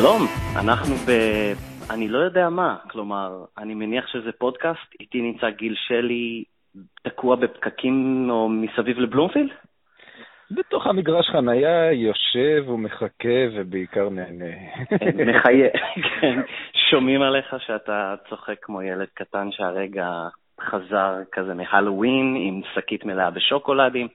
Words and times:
שלום, 0.00 0.22
אנחנו 0.56 0.94
ב... 0.94 1.10
אני 1.90 2.08
לא 2.08 2.18
יודע 2.18 2.48
מה, 2.48 2.76
כלומר, 2.90 3.44
אני 3.58 3.74
מניח 3.74 4.06
שזה 4.06 4.32
פודקאסט, 4.38 4.94
איתי 5.00 5.22
נמצא 5.22 5.50
גיל 5.50 5.74
שלי 5.88 6.44
תקוע 7.02 7.36
בפקקים 7.36 8.26
או 8.30 8.48
מסביב 8.48 8.98
לבלומפילד? 8.98 9.50
בתוך 10.50 10.86
המגרש 10.86 11.28
חנייה 11.28 11.92
יושב 11.92 12.68
ומחכה 12.68 13.38
ובעיקר 13.54 14.08
נהנה. 14.08 14.54
מחיה, 15.26 15.68
כן. 16.20 16.40
שומעים 16.90 17.22
עליך 17.22 17.54
שאתה 17.66 18.14
צוחק 18.28 18.56
כמו 18.62 18.82
ילד 18.82 19.08
קטן 19.14 19.48
שהרגע 19.50 20.08
חזר 20.60 21.14
כזה 21.32 21.54
מהלואוין 21.54 22.36
עם 22.38 22.60
שקית 22.74 23.04
מלאה 23.04 23.30
בשוקולדים. 23.30 24.08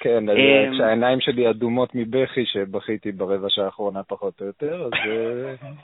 כן, 0.00 0.28
אז 0.28 0.36
אמ, 0.36 0.72
כשהעיניים 0.74 1.20
שלי 1.20 1.50
אדומות 1.50 1.94
מבכי 1.94 2.46
שבכיתי 2.46 3.12
ברבע 3.12 3.48
שעה 3.50 3.64
האחרונה 3.64 4.02
פחות 4.02 4.40
או 4.40 4.46
יותר, 4.46 4.84
אז 4.84 4.92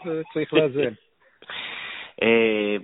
אה, 0.06 0.20
צריך 0.34 0.54
לאזן. 0.54 0.92
אה, 2.22 2.76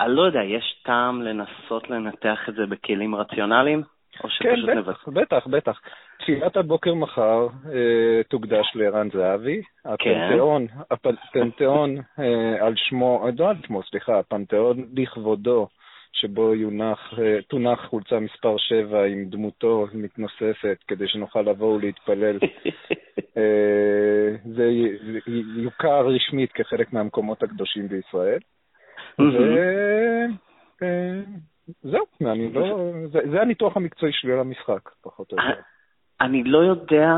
אני 0.00 0.14
לא 0.16 0.22
יודע, 0.22 0.42
יש 0.42 0.82
טעם 0.84 1.22
לנסות 1.22 1.90
לנתח 1.90 2.48
את 2.48 2.54
זה 2.54 2.66
בכלים 2.66 3.14
רציונליים? 3.14 3.82
או 4.24 4.28
כן, 4.28 4.56
שפשוט? 4.56 4.70
בטח, 4.86 5.08
בטח, 5.08 5.46
בטח. 5.46 5.80
תפילת 6.18 6.56
הבוקר 6.56 6.94
מחר 6.94 7.46
אה, 7.72 8.22
תוקדש 8.28 8.66
לערן 8.74 9.08
זהבי. 9.10 9.62
הפנתיאון, 9.84 10.66
הפנתיאון 10.90 11.96
אה, 12.18 12.66
על 12.66 12.74
שמו, 12.76 13.26
אה, 13.26 13.30
לא 13.38 13.48
על 13.48 13.56
שמו, 13.66 13.82
סליחה, 13.82 14.18
הפנתיאון 14.18 14.84
לכבודו, 14.96 15.68
שבו 16.12 16.54
יונח, 16.54 17.18
אה, 17.18 17.42
תונח 17.48 17.86
חולצה 17.86 18.20
מספר 18.20 18.56
7 18.58 19.04
עם 19.04 19.24
דמותו 19.24 19.86
מתנוססת, 19.94 20.78
כדי 20.88 21.08
שנוכל 21.08 21.42
לבוא 21.42 21.74
ולהתפלל. 21.74 22.38
אה, 23.36 24.36
זה 24.44 24.70
יוכר 25.56 26.06
רשמית 26.06 26.52
כחלק 26.52 26.92
מהמקומות 26.92 27.42
הקדושים 27.42 27.88
בישראל. 27.88 28.38
וזהו, 30.78 32.04
אני 32.20 32.52
לא... 32.52 32.92
זה, 33.12 33.18
זה 33.30 33.40
הניתוח 33.40 33.76
המקצועי 33.76 34.12
שלי 34.12 34.32
על 34.32 34.40
המשחק, 34.40 34.90
פחות 35.02 35.32
או 35.32 35.36
יותר. 35.36 35.60
אני 36.20 36.44
לא 36.44 36.58
יודע 36.58 37.16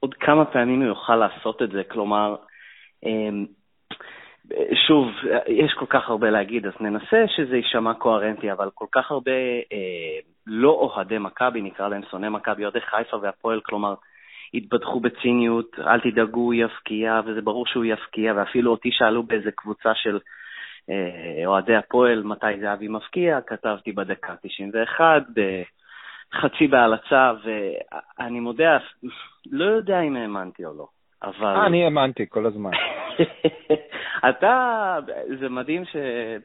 עוד 0.00 0.14
כמה 0.14 0.44
פעמים 0.44 0.80
הוא 0.80 0.88
יוכל 0.88 1.16
לעשות 1.16 1.62
את 1.62 1.70
זה, 1.70 1.82
כלומר, 1.84 2.36
שוב, 4.86 5.08
יש 5.46 5.72
כל 5.72 5.86
כך 5.86 6.08
הרבה 6.08 6.30
להגיד, 6.30 6.66
אז 6.66 6.72
ננסה 6.80 7.24
שזה 7.36 7.56
יישמע 7.56 7.94
קוהרנטי, 7.94 8.52
אבל 8.52 8.70
כל 8.74 8.86
כך 8.92 9.10
הרבה 9.10 9.32
אה, 9.72 10.18
לא 10.46 10.70
אוהדי 10.70 11.18
מכבי, 11.18 11.62
נקרא 11.62 11.88
להם 11.88 12.02
שונאי 12.10 12.28
מכבי, 12.28 12.64
אוהדי 12.64 12.80
חיפה 12.80 13.16
והפועל, 13.16 13.60
כלומר, 13.60 13.94
התבדחו 14.54 15.00
בציניות, 15.00 15.78
אל 15.78 16.00
תדאגו, 16.00 16.40
הוא 16.40 16.54
יפקיע, 16.54 17.20
וזה 17.26 17.42
ברור 17.42 17.66
שהוא 17.66 17.84
יפקיע, 17.84 18.32
ואפילו 18.36 18.70
אותי 18.70 18.88
שאלו 18.92 19.22
באיזה 19.22 19.50
קבוצה 19.50 19.94
של 19.94 20.18
אה, 20.90 21.46
אוהדי 21.46 21.76
הפועל 21.76 22.22
מתי 22.22 22.60
זהבי 22.60 22.88
מפקיע, 22.88 23.40
כתבתי 23.46 23.92
בדקה 23.92 24.34
91, 24.42 25.22
בחצי 26.32 26.66
בהלצה, 26.66 27.32
ואני 27.44 28.40
מודה, 28.40 28.78
לא 29.50 29.64
יודע 29.64 30.00
אם 30.00 30.16
האמנתי 30.16 30.64
או 30.64 30.70
לא, 30.78 30.86
אבל... 31.22 31.56
אני 31.66 31.84
האמנתי 31.84 32.26
כל 32.28 32.46
הזמן. 32.46 32.70
אתה, 34.28 34.98
זה 35.40 35.48
מדהים 35.48 35.84
ש... 35.84 35.96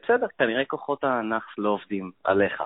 בסדר, 0.03 0.27
כנראה 0.37 0.65
כוחות 0.65 1.03
הנאחס 1.03 1.57
לא 1.57 1.69
עובדים 1.69 2.11
עליך. 2.23 2.63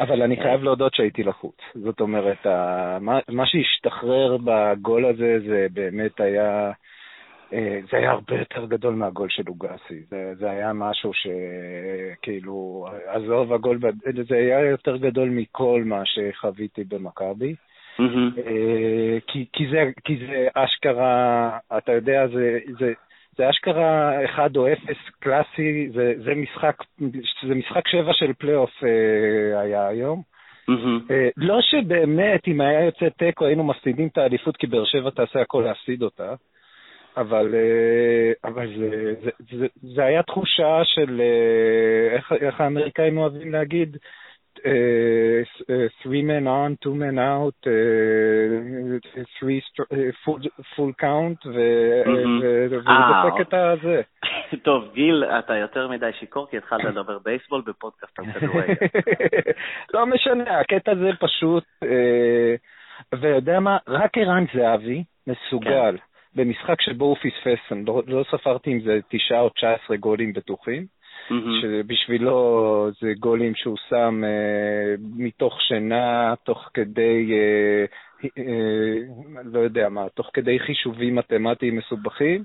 אבל 0.00 0.22
אני 0.22 0.36
חייב 0.42 0.62
להודות 0.62 0.94
שהייתי 0.94 1.22
לחוץ. 1.22 1.56
זאת 1.74 2.00
אומרת, 2.00 2.46
ה- 2.46 2.98
מה, 3.00 3.18
מה 3.28 3.46
שהשתחרר 3.46 4.36
בגול 4.44 5.06
הזה, 5.06 5.38
זה 5.46 5.66
באמת 5.72 6.20
היה... 6.20 6.72
אה, 7.52 7.80
זה 7.90 7.96
היה 7.96 8.10
הרבה 8.10 8.34
יותר 8.38 8.66
גדול 8.66 8.94
מהגול 8.94 9.28
של 9.30 9.42
לוגסי. 9.46 10.02
זה, 10.10 10.34
זה 10.34 10.50
היה 10.50 10.72
משהו 10.72 11.12
שכאילו, 11.14 12.86
עזוב 13.06 13.52
הגול, 13.52 13.78
זה 14.28 14.36
היה 14.36 14.60
יותר 14.60 14.96
גדול 14.96 15.28
מכל 15.28 15.82
מה 15.84 16.02
שחוויתי 16.04 16.84
במכבי. 16.84 17.54
אה, 18.38 19.18
כי, 19.26 19.46
כי, 19.52 19.68
זה, 19.70 19.84
כי 20.04 20.26
זה 20.26 20.48
אשכרה, 20.54 21.58
אתה 21.78 21.92
יודע, 21.92 22.26
זה, 22.26 22.58
זה, 22.78 22.92
זה 23.38 23.50
אשכרה 23.50 24.24
1 24.24 24.56
או 24.56 24.72
0 24.72 24.76
קלאסי, 25.20 25.88
זה, 25.94 26.12
זה, 26.24 26.34
משחק, 26.34 26.76
זה 27.48 27.54
משחק 27.54 27.88
שבע 27.88 28.12
של 28.12 28.32
פלייאוף 28.32 28.70
אה, 28.84 29.60
היה 29.60 29.88
היום. 29.88 30.22
מהמם. 30.68 31.00
אה, 31.10 31.28
לא 31.36 31.58
שבאמת, 31.60 32.48
אם 32.48 32.60
היה 32.60 32.84
יוצא 32.84 33.08
תיקו 33.08 33.46
היינו 33.46 33.64
מפסידים 33.64 34.08
את 34.08 34.18
האליפות, 34.18 34.56
כי 34.56 34.66
באר 34.66 34.84
שבע 34.84 35.10
תעשה 35.10 35.40
הכל 35.40 35.62
להפסיד 35.66 36.02
אותה, 36.02 36.34
אבל, 37.16 37.54
אה, 37.54 38.50
אבל 38.50 38.68
זה, 38.78 39.14
זה, 39.24 39.30
זה, 39.58 39.66
זה 39.94 40.04
היה 40.04 40.22
תחושה 40.22 40.80
של, 40.84 41.20
אה, 41.20 42.16
איך, 42.16 42.32
איך 42.32 42.60
האמריקאים 42.60 43.18
אוהבים 43.18 43.52
להגיד, 43.52 43.96
אה, 43.96 44.27
אה, 44.66 45.42
three 46.02 46.22
men 46.22 46.46
on, 46.46 46.86
two 46.86 46.94
men 46.94 47.18
out, 47.18 47.66
אה, 47.66 49.22
three 49.38 49.82
אה, 49.92 50.08
full, 50.24 50.48
full 50.74 50.92
count, 51.02 51.46
ו- 51.46 52.02
מהמם. 52.06 52.40
ו- 52.42 52.66
וזה 52.70 52.88
אה, 52.88 53.22
דופק 53.24 53.40
את 53.40 53.54
הזה. 53.54 54.00
טוב, 54.62 54.90
גיל, 54.94 55.24
אתה 55.24 55.56
יותר 55.56 55.88
מדי 55.88 56.10
שיכור, 56.20 56.46
כי 56.50 56.56
התחלת 56.56 56.84
לדבר 56.94 57.18
בייסבול 57.18 57.62
בפודקאסט 57.66 58.18
על 58.18 58.24
כדורגל. 58.32 58.74
לא 59.94 60.06
משנה, 60.06 60.60
הקטע 60.60 60.94
זה 60.94 61.10
פשוט, 61.20 61.64
אה, 61.82 62.54
ויודע 63.20 63.60
מה, 63.60 63.78
רק 63.88 64.18
ערן 64.18 64.44
זהבי 64.54 65.04
מסוגל 65.26 65.96
במשחק 66.34 66.80
שבו 66.80 67.04
הוא 67.04 67.16
פספס, 67.16 67.72
לא, 67.86 68.02
לא 68.06 68.24
ספרתי 68.30 68.72
אם 68.72 68.80
זה 68.80 68.98
תשעה 69.08 69.40
או 69.40 69.48
תשע 69.48 69.72
עשרה 69.72 69.96
גולים 69.96 70.32
בטוחים, 70.32 70.86
מהמם. 71.30 71.60
שבשבילו 71.62 72.90
זה 73.00 73.12
גולים 73.18 73.54
שהוא 73.54 73.76
שם 73.88 74.24
אה, 74.24 74.94
מתוך 75.16 75.60
שינה, 75.60 76.34
תוך 76.44 76.68
כדי, 76.74 77.32
אה, 77.32 77.84
אה, 78.38 78.96
לא 79.44 79.58
יודע 79.60 79.88
מה, 79.88 80.08
תוך 80.14 80.30
כדי 80.32 80.58
חישובים 80.58 81.14
מתמטיים 81.14 81.76
מסובכים. 81.76 82.44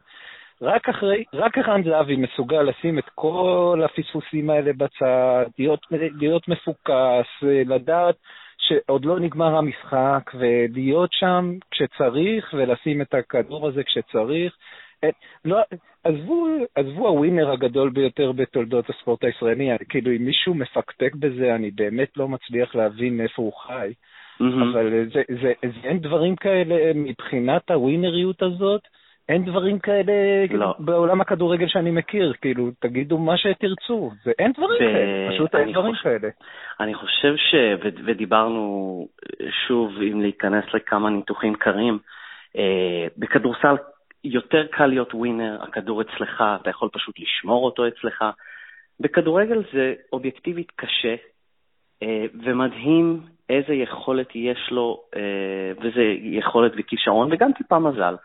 רק 0.62 0.90
אחרי, 0.90 1.24
רק 1.34 1.58
ערן 1.58 1.84
זהבי 1.84 2.16
מסוגל 2.16 2.62
לשים 2.62 3.00
את 3.00 3.10
כל 3.16 3.82
הפספוסים 3.86 4.50
האלה 4.50 4.74
בצד, 4.74 5.46
להיות, 5.60 5.80
להיות 5.92 6.48
מפוקס, 6.48 7.28
לדעת 7.66 8.16
שעוד 8.58 9.06
לא 9.06 9.20
נגמר 9.20 9.56
המשחק, 9.56 10.32
ולהיות 10.34 11.10
שם 11.14 11.54
כשצריך, 11.72 12.54
ולשים 12.58 13.02
את 13.02 13.14
הכדור 13.14 13.68
הזה 13.68 13.84
כשצריך. 13.84 14.58
אה, 15.04 15.10
לא, 15.46 15.58
עזבו, 16.04 16.48
עזבו 16.76 17.08
הווינר 17.08 17.52
הגדול 17.52 17.90
ביותר 17.90 18.32
בתולדות 18.32 18.90
הספורט 18.90 19.24
הישראלי, 19.24 19.70
כאילו 19.90 20.12
אם 20.12 20.26
מישהו 20.26 20.54
מפקפק 20.54 21.16
בזה, 21.16 21.56
אני 21.56 21.72
באמת 21.72 22.18
לא 22.18 22.28
מצליח 22.28 22.76
להבין 22.76 23.22
איפה 23.22 23.42
הוא 23.42 23.54
חי, 23.54 23.94
מהמם. 24.40 24.64
אבל 24.64 25.06
זה, 25.14 25.22
זה, 25.42 25.52
זה, 25.62 25.80
אין 25.84 26.00
דברים 26.00 26.36
כאלה 26.36 26.76
מבחינת 26.96 27.72
הווינריות 27.72 28.44
הזאת, 28.44 28.82
אין 29.30 29.46
דברים 29.46 29.80
כאלה 29.80 30.14
לא. 30.52 30.74
בעולם 30.80 31.22
הכדורגל 31.22 31.68
שאני 31.68 31.92
מכיר, 31.92 32.34
כאילו, 32.42 32.70
תגידו 32.80 33.18
מה 33.18 33.38
שתרצו, 33.38 34.12
זה, 34.24 34.32
אין 34.40 34.52
דברים 34.52 34.76
ו- 34.76 34.94
כאלה, 34.94 35.32
פשוט 35.34 35.56
אין 35.56 35.72
דברים 35.72 35.94
חושב- 35.96 36.04
כאלה. 36.04 36.30
אני 36.80 36.94
חושב 36.94 37.36
ש... 37.38 37.56
ו- 37.84 38.04
ודיברנו 38.06 39.08
שוב, 39.68 39.92
אם 40.12 40.22
להיכנס 40.22 40.64
לכמה 40.74 41.10
ניתוחים 41.10 41.56
קרים, 41.56 42.00
אה, 42.58 43.08
בכדורסל 43.18 43.76
יותר 44.24 44.68
קל 44.68 44.86
להיות 44.86 45.14
ווינר, 45.14 45.64
הכדור 45.64 46.02
אצלך, 46.02 46.44
אתה 46.62 46.70
יכול 46.70 46.90
פשוט 46.94 47.20
לשמור 47.20 47.66
אותו 47.66 47.88
אצלך. 47.88 48.26
בכדורגל 49.00 49.64
זה 49.74 49.94
אובייקטיבית 50.14 50.72
קשה, 50.76 51.16
אה, 52.04 52.26
ומדהים 52.44 53.22
איזה 53.50 53.74
יכולת 53.74 54.28
יש 54.36 54.72
לו, 54.72 55.04
אה, 55.16 55.72
וזה 55.82 56.04
יכולת 56.22 56.72
וכישרון, 56.78 57.30
וגם 57.32 57.54
טיפה 57.54 57.80
מזל. 57.80 58.16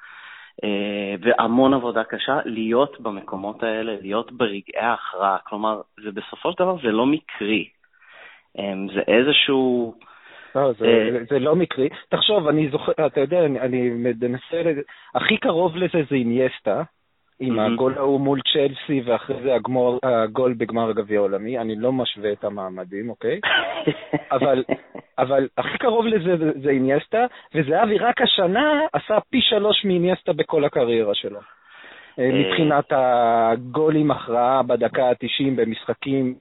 אה, 0.65 1.15
והמון 1.21 1.75
עבודה 1.75 2.05
קשה 2.05 2.39
להיות 2.45 3.01
במקומות 3.01 3.63
האלה, 3.63 3.97
להיות 4.01 4.33
ברגעי 4.33 4.81
ההכרעה. 4.81 5.39
כלומר, 5.45 5.81
זה 6.05 6.11
בסופו 6.11 6.53
של 6.53 6.59
דבר 6.59 6.77
זה 6.83 6.89
לא 6.89 7.07
מקרי. 7.07 7.69
זה 8.95 9.01
איזשהו... 9.09 9.95
לא, 10.63 10.73
זה, 10.73 11.11
זה, 11.13 11.25
זה 11.31 11.39
לא 11.39 11.57
מקרי. 11.57 11.89
תחשוב, 12.09 12.49
אני 12.49 12.69
זוכר, 12.69 12.93
אתה 13.07 13.21
יודע, 13.21 13.45
אני, 13.45 13.61
אני 13.61 13.91
מנסה, 13.91 14.63
הכי 15.15 15.37
קרוב 15.37 15.77
לזה 15.77 16.03
זה 16.11 16.17
אינייסטה, 16.17 16.83
עם. 17.41 17.59
הגול 17.59 17.95
ההוא 17.99 18.21
מול 18.21 18.41
צ'לסי, 18.53 19.01
ואחרי 19.05 19.43
זה 19.43 19.55
הגמור, 19.55 19.99
הגול 20.03 20.55
בגמר 20.55 20.91
הגביע 20.91 21.19
העולמי. 21.19 21.59
אני 21.59 21.77
לא 21.77 21.93
משווה 21.93 22.33
את 22.33 22.45
המעמדים, 22.45 23.11
אוקיי? 23.11 23.41
אבל, 24.37 24.65
אבל 25.19 25.49
הכי 25.59 25.79
קרוב 25.79 26.07
לזה 26.07 26.37
זה, 26.37 26.51
זה 26.63 26.71
אינייסטה, 26.71 27.27
וזהבי 27.55 27.99
רק 27.99 28.23
השנה 28.23 28.81
עשה 28.93 29.19
פי 29.31 29.41
שלוש 29.41 29.85
מאינייסטה 29.85 30.33
בכל 30.33 30.65
הקריירה 30.65 31.15
שלו. 31.15 31.41
אה. 32.19 32.31
מבחינת 32.33 32.85
הגול 32.91 33.97
עם 33.97 34.11
הכרעה 34.11 34.63
בדקה 34.63 35.09
ה-90 35.09 35.51
במשחקים 35.57 36.35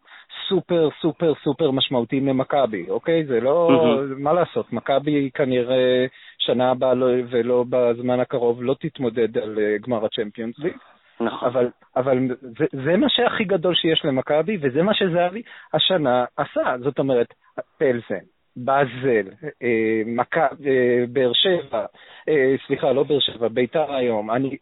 סופר 0.49 0.89
סופר 1.01 1.33
סופר 1.43 1.71
משמעותיים 1.71 2.27
למכבי, 2.27 2.89
אוקיי? 2.89 3.25
זה 3.25 3.39
לא, 3.39 3.69
מהמם. 3.71 4.23
מה 4.23 4.33
לעשות, 4.33 4.73
מכבי 4.73 5.29
כנראה 5.33 6.05
שנה 6.37 6.71
הבאה 6.71 6.93
לא, 6.93 7.07
ולא 7.29 7.65
בזמן 7.69 8.19
הקרוב 8.19 8.63
לא 8.63 8.75
תתמודד 8.79 9.37
על 9.37 9.59
אה, 9.59 9.77
גמר 9.77 10.05
הצ'מפיונס 10.05 10.59
ליג. 10.59 10.73
נכון. 11.19 11.49
אבל, 11.49 11.69
אבל 11.95 12.17
זה, 12.41 12.65
זה 12.71 12.97
מה 12.97 13.09
שהכי 13.09 13.43
גדול 13.43 13.75
שיש 13.75 14.05
למכבי, 14.05 14.57
וזה 14.61 14.83
מה 14.83 14.93
שזהבי 14.93 15.41
השנה 15.73 16.25
עשה. 16.37 16.75
זאת 16.83 16.99
אומרת, 16.99 17.33
פלזן, 17.77 18.25
באזל, 18.55 19.29
אה, 19.63 20.01
מכ... 20.05 20.37
אה, 20.37 21.03
באר 21.09 21.31
שבע, 21.33 21.85
אה, 22.29 22.55
סליחה, 22.67 22.91
לא 22.91 23.03
באר 23.03 23.19
שבע, 23.19 23.47
ביתר 23.47 23.95
היום, 23.95 24.31
אני, 24.31 24.57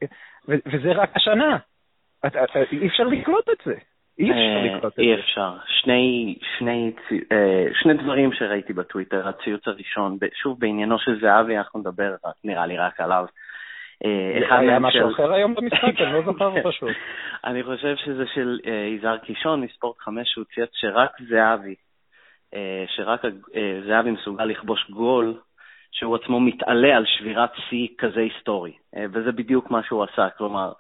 ו, 0.47 0.53
וזה 0.65 0.91
רק 0.91 1.15
השנה. 1.15 1.57
אי 2.71 2.87
אפשר 2.87 3.03
לקלוט 3.03 3.49
את 3.49 3.65
זה. 3.65 3.75
אי 4.19 4.31
אפשר 4.31 4.75
לקלוט 4.75 4.85
את 4.85 4.95
זה. 4.95 5.01
אי 5.01 5.13
אפשר. 5.13 5.51
שני, 5.67 6.35
שני, 6.57 6.91
שני 7.83 7.93
דברים 7.93 8.33
שראיתי 8.33 8.73
בטוויטר, 8.73 9.27
הציוץ 9.27 9.67
הראשון, 9.67 10.17
שוב 10.33 10.59
בעניינו 10.59 10.99
של 10.99 11.19
זהבי, 11.21 11.57
אנחנו 11.57 11.79
נדבר 11.79 12.15
נראה 12.43 12.65
לי 12.65 12.77
רק 12.77 12.99
עליו. 12.99 13.25
היה 14.49 14.79
משהו 14.79 15.11
אחר 15.11 15.33
היום 15.33 15.55
במשחק? 15.55 16.01
אני 16.01 16.13
לא 16.13 16.21
זוכר 16.25 16.51
פשוט. 16.63 16.95
אני 17.43 17.63
חושב 17.63 17.95
שזה 17.95 18.23
של 18.33 18.59
יזהר 18.95 19.17
קישון 19.17 19.61
מספורט 19.61 19.97
5, 19.99 20.27
שהוא 20.29 20.45
צייץ 20.55 20.69
שרק 20.73 21.11
זהבי 21.29 21.75
אה, 22.55 22.83
שרק 22.87 23.25
אה, 23.55 23.79
זהבי 23.87 24.11
מסוגל 24.11 24.45
לכבוש 24.45 24.89
גול 24.89 25.33
שהוא 25.91 26.15
עצמו 26.15 26.39
מתעלה 26.39 26.97
על 26.97 27.05
שבירת 27.05 27.51
שיא 27.69 27.87
כזה 27.97 28.19
היסטורי, 28.19 28.73
אה, 28.95 29.05
וזה 29.13 29.31
בדיוק 29.31 29.71
מה 29.71 29.83
שהוא 29.83 30.03
עשה, 30.03 30.29
כלומר, 30.37 30.71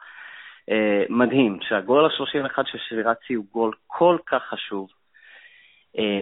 מדהים 1.09 1.59
שהגול 1.61 2.05
ה-31 2.05 2.61
של 2.65 2.77
שבירת 2.89 3.17
שיא 3.27 3.37
הוא 3.37 3.45
גול 3.51 3.71
כל 3.87 4.17
כך 4.25 4.43
חשוב. 4.43 4.89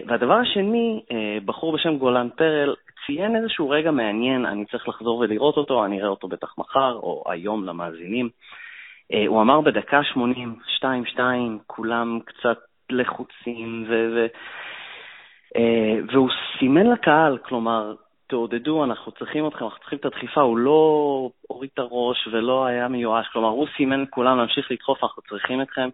והדבר 0.06 0.34
השני, 0.34 1.02
בחור 1.44 1.72
בשם 1.72 1.98
גולן 1.98 2.28
פרל 2.36 2.74
ציין 3.06 3.36
איזשהו 3.36 3.70
רגע 3.70 3.90
מעניין, 3.90 4.46
אני 4.46 4.64
צריך 4.64 4.88
לחזור 4.88 5.18
ולראות 5.18 5.56
אותו, 5.56 5.84
אני 5.84 5.98
אראה 5.98 6.08
אותו 6.08 6.28
בטח 6.28 6.54
מחר 6.58 6.92
או 6.92 7.24
היום 7.26 7.64
למאזינים. 7.64 8.28
הוא 9.26 9.42
אמר 9.42 9.60
בדקה 9.60 10.04
80, 10.04 10.56
2-2, 11.16 11.18
כולם 11.66 12.18
קצת 12.24 12.58
לחוצים, 12.90 13.84
ו- 13.88 14.26
אה, 15.56 15.98
והוא 16.12 16.30
סימן 16.58 16.86
לקהל, 16.86 17.38
כלומר, 17.38 17.94
תעודדו, 18.26 18.84
אנחנו 18.84 19.12
צריכים 19.12 19.46
אתכם, 19.46 19.64
אנחנו 19.64 19.78
צריכים 19.78 19.98
את 19.98 20.04
הדחיפה, 20.04 20.40
הוא 20.40 20.58
לא 20.58 21.30
הוריד 21.48 21.70
את 21.74 21.78
הראש 21.78 22.28
ולא 22.32 22.66
היה 22.66 22.88
מיואש, 22.88 23.26
כלומר, 23.32 23.48
הוא 23.48 23.66
סימן 23.76 24.02
לכולם 24.02 24.38
להמשיך 24.38 24.70
לדחוף, 24.70 25.04
אנחנו 25.04 25.22
צריכים 25.22 25.62
אתכם, 25.62 25.88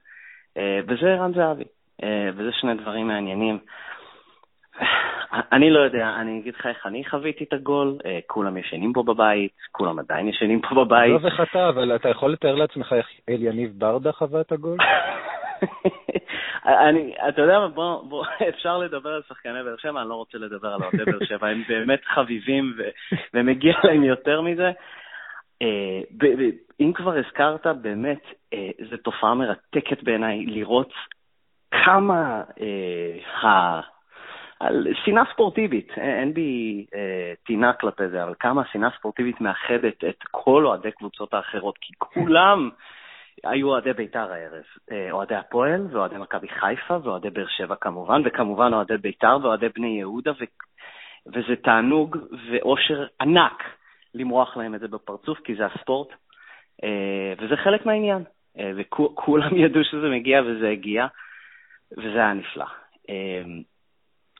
אה, 0.57 0.81
וזה 0.89 1.07
ערן 1.07 1.33
זהבי, 1.35 1.65
אה, 2.03 2.29
וזה 2.35 2.51
שני 2.53 2.75
דברים 2.75 3.09
מעניינים. 3.09 3.59
אני 5.53 5.71
לא 5.71 5.81
יודע, 5.81 6.09
אני 6.21 6.41
אגיד 6.41 6.55
לך 6.55 6.67
איך 6.67 6.87
אני 6.87 7.05
חוויתי 7.05 7.45
את 7.45 7.53
הגול, 7.53 7.99
כולם 8.27 8.57
ישנים 8.57 8.93
פה 8.93 9.03
בבית, 9.03 9.53
כולם 9.73 9.99
עדיין 9.99 10.29
ישנים 10.29 10.61
פה 10.61 10.85
בבית. 10.85 11.23
לא 11.23 11.29
וחטא, 11.29 11.69
אבל 11.69 11.97
אתה 11.97 12.09
יכול 12.09 12.33
לתאר 12.33 12.55
לעצמך 12.55 12.93
איך 12.93 13.07
אל 13.29 13.43
יניב 13.43 13.73
ברדה 13.79 14.13
חווה 14.13 14.41
את 14.41 14.53
הגול? 14.53 14.77
אני, 16.67 17.15
אתה 17.29 17.43
יודע 17.43 17.59
מה, 17.59 17.69
בוא, 17.69 18.03
בוא, 18.03 18.25
אפשר 18.55 18.79
לדבר 18.79 19.11
על 19.11 19.23
שחקני 19.29 19.63
באר 19.65 19.77
שבע, 19.77 20.01
אני 20.01 20.09
לא 20.09 20.15
רוצה 20.15 20.39
לדבר 20.39 20.69
על 20.69 20.83
אוהדי 20.83 21.05
באר 21.05 21.25
שבע, 21.25 21.49
הם 21.49 21.63
באמת 21.69 22.01
חביבים 22.05 22.75
ו, 22.79 22.83
ומגיע 23.35 23.75
להם 23.85 24.05
יותר 24.05 24.41
מזה. 24.41 24.71
אה, 25.63 26.01
אם 26.81 26.93
כבר 26.95 27.17
הזכרת, 27.19 27.67
באמת, 27.67 28.23
אה, 28.53 28.71
זו 28.91 28.97
תופעה 28.97 29.35
מרתקת 29.35 30.03
בעיניי 30.03 30.47
לראות 30.47 30.93
כמה 31.71 32.43
אה, 32.61 33.81
שנאה 35.05 35.23
ספורטיבית, 35.33 35.93
אין 35.97 36.35
בי 36.35 36.87
אה, 36.95 37.33
טינה 37.47 37.73
כלפי 37.73 38.09
זה, 38.09 38.23
אבל 38.25 38.35
כמה 38.41 38.63
השנאה 38.63 38.89
ספורטיבית 38.99 39.41
מאחדת 39.41 40.05
את 40.05 40.25
כל 40.31 40.67
אוהדי 40.67 40.91
קבוצות 40.91 41.35
האחרות, 41.35 41.79
כי 41.81 41.93
כולם 41.99 42.71
היו 43.45 43.69
אוהדי 43.69 43.93
בית"ר 43.93 44.33
הערב, 44.33 44.63
אה, 44.93 45.11
אוהדי 45.11 45.35
הפועל 45.35 45.87
ואוהדי 45.91 46.17
מכבי 46.17 46.49
חיפה 46.49 46.97
ואוהדי 47.03 47.31
באר 47.31 47.47
שבע 47.49 47.75
כמובן, 47.81 48.23
וכמובן 48.25 48.73
אוהדי 48.75 48.97
בית"ר 48.97 49.39
ואוהדי 49.43 49.69
בני 49.69 49.99
יהודה, 49.99 50.31
ו... 50.31 50.45
וזה 51.27 51.57
תענוג 51.63 52.17
ואושר 52.51 53.07
ענק 53.21 53.63
למרוח 54.15 54.57
להם 54.57 54.75
את 54.75 54.81
זה 54.81 54.89
בפרצוף, 54.89 55.39
כי 55.45 55.55
זה 55.55 55.67
הספורט, 55.67 56.09
אה, 56.85 57.35
וזה 57.39 57.57
חלק 57.57 57.87
מהעניין. 57.87 58.25
אה, 58.59 58.73
וכולם 58.77 59.57
ידעו 59.65 59.85
שזה 59.85 60.09
מגיע 60.09 60.43
וזה 60.47 60.69
הגיע, 60.69 61.07
וזה 61.93 62.19
היה 62.19 62.33
נפלא. 62.33 62.67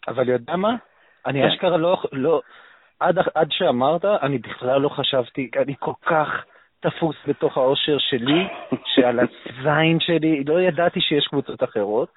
אבל 0.09 0.29
יודע 0.29 0.57
מה? 0.57 0.77
אני 1.27 1.43
כן. 1.43 1.49
אשכרה 1.49 1.77
לא, 1.77 2.03
לא, 2.13 2.43
עד, 3.01 3.19
עד 3.35 3.49
שאמרת, 3.51 4.05
אני 4.05 4.39
בכלל 4.39 4.81
לא 4.81 4.89
חשבתי, 4.89 5.51
אני 5.57 5.75
כל 5.79 5.93
כך 6.07 6.45
תפוס 6.81 7.17
בתוך 7.27 7.59
האושר 7.59 7.99
שלי, 7.99 8.47
שעל 8.95 9.21
הזין 9.21 10.01
שלי, 10.01 10.45
לא 10.45 10.61
ידעתי 10.61 11.01
שיש 11.01 11.27
קבוצות 11.27 11.63
אחרות. 11.63 12.09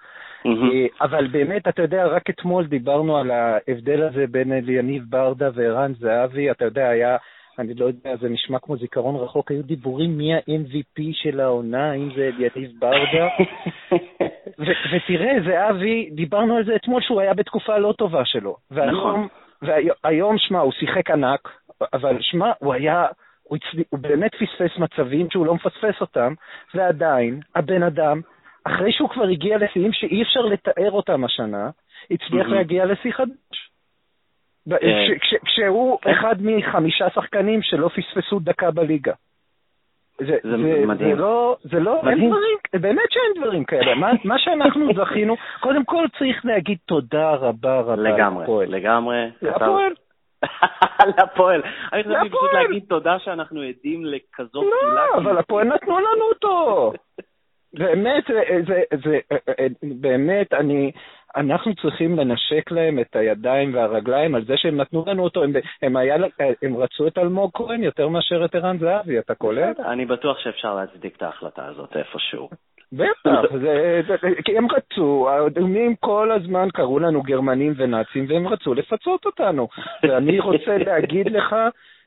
אה, 0.46 0.86
אבל 1.02 1.28
באמת, 1.28 1.68
אתה 1.68 1.82
יודע, 1.82 2.06
רק 2.06 2.30
אתמול 2.30 2.66
דיברנו 2.66 3.18
על 3.18 3.32
ההבדל 3.32 4.04
הזה 4.04 4.26
בין 4.32 4.52
יניב 4.68 5.04
ברדה 5.10 5.50
וערן 5.54 5.94
זהבי, 6.00 6.52
אתה 6.52 6.66
יודע, 6.66 6.90
היה, 6.90 7.18
אני 7.60 7.74
לא 7.74 7.86
יודע, 7.86 8.16
זה 8.16 8.30
נשמע 8.30 8.60
כמו 8.60 8.78
זיכרון 8.78 9.16
רחוק, 9.16 9.52
היו 9.52 9.64
דיבורים 9.64 10.18
מי 10.18 10.34
ה-MVP 10.34 11.02
של 11.14 11.40
העונה, 11.40 11.92
האם 11.92 12.10
זה 12.16 12.30
יניב 12.38 12.72
ברדה. 12.80 13.28
ותראה, 14.94 15.34
זהבי, 15.46 16.10
דיברנו 16.12 16.58
על 16.58 16.66
זה 16.66 16.76
אתמול 16.76 17.02
שהוא 17.02 17.22
היה 17.22 17.34
בתקופה 17.34 17.78
לא 17.78 17.94
טובה 17.98 18.26
שלו. 18.26 18.56
נכון. 18.72 19.28
והיום, 19.62 20.38
שמע, 20.38 20.60
הוא 20.60 20.72
שיחק 20.72 21.12
ענק, 21.12 21.50
אבל 21.94 22.18
שמע, 22.22 22.52
הוא 22.60 22.74
היה... 22.74 23.06
הוא, 23.54 23.58
הצל... 23.58 23.84
הוא 23.90 24.00
באמת 24.00 24.32
פספס 24.36 24.78
מצבים 24.78 25.28
שהוא 25.30 25.46
לא 25.46 25.56
מפספס 25.56 26.02
אותם, 26.02 26.34
ועדיין, 26.74 27.40
הבן 27.56 27.84
אדם, 27.84 28.22
אחרי 28.64 28.92
שהוא 28.92 29.10
כבר 29.10 29.24
הגיע 29.24 29.58
לשיאים 29.58 29.94
שאי 29.94 30.22
אפשר 30.22 30.42
לתאר 30.42 30.92
אותם 30.92 31.24
השנה, 31.24 31.70
הצליח 32.12 32.48
mm-hmm. 32.48 32.50
להגיע 32.50 32.86
לשיא 32.86 33.12
חדש. 33.12 33.70
אה. 34.72 34.78
כשהוא 35.46 35.98
אחד 36.12 36.36
מחמישה 36.40 37.10
שחקנים 37.10 37.62
שלא 37.62 37.90
פספסו 37.90 38.40
דקה 38.40 38.72
בליגה. 38.72 39.14
זה, 40.18 40.38
זה, 40.44 40.50
זה 40.50 40.86
מדהים. 40.86 41.16
זה 41.16 41.22
לא, 41.22 41.58
זה 41.64 41.80
לא, 41.80 42.00
מדהים. 42.04 42.20
אין 42.20 42.30
דברים, 42.30 42.58
באמת 42.82 43.10
שאין 43.12 43.44
דברים 43.44 43.64
כאלה. 43.64 43.96
מה, 43.96 44.12
מה 44.24 44.40
שאנחנו 44.40 44.94
זכינו, 45.04 45.36
קודם 45.60 45.86
כל 45.86 46.06
צריך 46.20 46.46
להגיד 46.46 46.78
תודה 46.86 47.32
רבה 47.32 47.80
רבה 47.80 47.96
לגמרי, 47.96 48.44
לפועל. 48.44 48.70
לגמרי. 48.70 49.30
לפועל. 49.42 49.94
לפועל. 51.18 51.62
אני 51.94 52.04
חושב 52.04 52.20
פשוט 52.30 52.54
להגיד 52.54 52.84
תודה 52.90 53.20
שאנחנו 53.20 53.62
עדים 53.62 54.06
לכזאת 54.06 54.52
פעולה. 54.52 54.96
לא, 54.96 55.18
אבל 55.18 55.38
הפועל 55.38 55.68
נתנו 55.68 56.00
לנו 56.00 56.26
אותו. 56.34 56.94
באמת, 57.80 58.24
זה, 58.68 58.82
זה, 59.04 59.20
באמת, 59.84 60.54
אני, 60.54 60.92
אנחנו 61.36 61.76
צריכים 61.76 62.20
לנשק 62.20 62.72
להם 62.72 63.00
את 63.00 63.16
הידיים 63.16 63.74
והרגליים 63.74 64.36
על 64.36 64.46
זה 64.46 64.54
שהם 64.58 64.78
נתנו 64.82 65.04
לנו 65.08 65.24
אותו. 65.24 65.44
הם, 65.44 65.54
הם, 65.82 65.98
היה, 65.98 66.16
הם 66.62 66.78
רצו 66.78 67.08
את 67.08 67.18
אלמוג 67.18 67.52
כהן 67.54 67.84
יותר 67.84 68.08
מאשר 68.08 68.46
את 68.46 68.56
ערן 68.56 68.78
זהבי, 68.78 69.20
אתה 69.20 69.36
קולט? 69.36 69.80
אני 69.80 70.06
בטוח 70.06 70.40
שאפשר 70.40 70.76
להצדיק 70.76 71.18
את 71.18 71.22
ההחלטה 71.22 71.66
הזאת 71.66 71.98
איפשהו. 71.98 72.50
בטח, 72.98 73.56
זה, 73.62 74.02
זה, 74.08 74.16
כי 74.46 74.58
הם 74.58 74.68
רצו, 74.72 75.30
האדומים 75.30 75.96
כל 75.96 76.32
הזמן 76.32 76.68
קראו 76.74 77.00
לנו 77.00 77.22
גרמנים 77.22 77.74
ונאצים, 77.78 78.26
והם 78.30 78.48
רצו 78.48 78.74
לפצות 78.74 79.26
אותנו. 79.26 79.68
ואני 80.04 80.40
רוצה 80.40 80.78
להגיד 80.88 81.32
לך, 81.32 81.56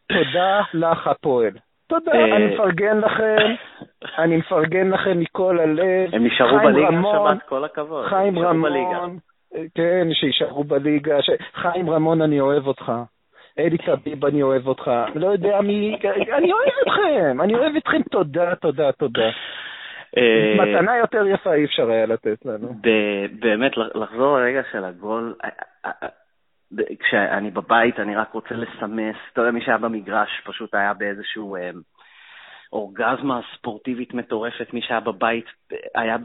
תודה 0.09 0.61
לך 0.75 1.07
הפועל. 1.07 1.53
תודה, 1.89 2.13
אה, 2.13 2.37
אני 2.37 2.55
מפרגן 2.55 2.99
לכם, 2.99 3.55
אני 4.19 4.37
מפרגן 4.37 4.91
לכם 4.91 5.21
מכל 5.21 5.59
הלב. 5.61 6.15
הם 6.15 6.27
נשארו 6.27 6.59
בליגה 6.59 6.89
שבת, 7.13 7.43
כל 7.49 7.65
הכבוד. 7.65 8.07
חיים 8.07 8.39
רמון, 8.39 9.19
כן, 9.75 10.09
שישארו 10.13 10.65
בליגה. 10.65 11.19
חיים 11.55 11.91
רמון, 11.91 12.23
אני 12.23 12.41
אוהב 12.41 12.67
אותך. 12.67 12.93
אלי 13.59 13.79
טביב, 13.79 14.25
אני 14.25 14.43
אוהב 14.43 14.67
אותך. 14.67 14.91
לא 15.15 15.27
יודע 15.27 15.61
מי... 15.61 15.99
אני 16.33 16.53
אוהב 16.53 16.73
אתכם, 16.83 17.41
אני 17.41 17.55
אוהב 17.55 17.77
אתכם. 17.77 18.03
תודה, 18.03 18.55
תודה, 18.55 18.93
תודה. 18.93 19.31
אה, 20.17 20.55
מתנה 20.59 20.97
יותר 20.97 21.27
יפה 21.27 21.55
אי 21.55 21.65
אפשר 21.65 21.91
היה 21.91 22.07
לתת 22.07 22.47
לנו. 22.47 22.75
באמת, 23.41 23.73
לחזור 23.77 24.39
לרגע 24.39 24.63
של 24.73 24.85
הגול, 24.85 25.35
אה, 25.45 25.51
אה, 25.87 26.09
כשאני 27.01 27.51
בבית, 27.51 28.01
אני 28.01 28.17
רק 28.17 28.33
רוצה 28.33 28.55
לסמס, 28.55 29.17
אתה 29.33 29.41
יודע, 29.41 29.51
מי 29.51 29.61
שהיה 29.61 29.79
במגרש 29.79 30.41
פשוט 30.45 30.75
היה 30.75 30.95
באיזשהו... 30.95 31.57
אורגזמה 32.77 33.41
ספורטיבית 33.57 34.15
מטורפת, 34.15 34.73
מי 34.73 34.81
שהיה 34.83 35.01
בבית 35.01 35.45
היה 35.95 36.17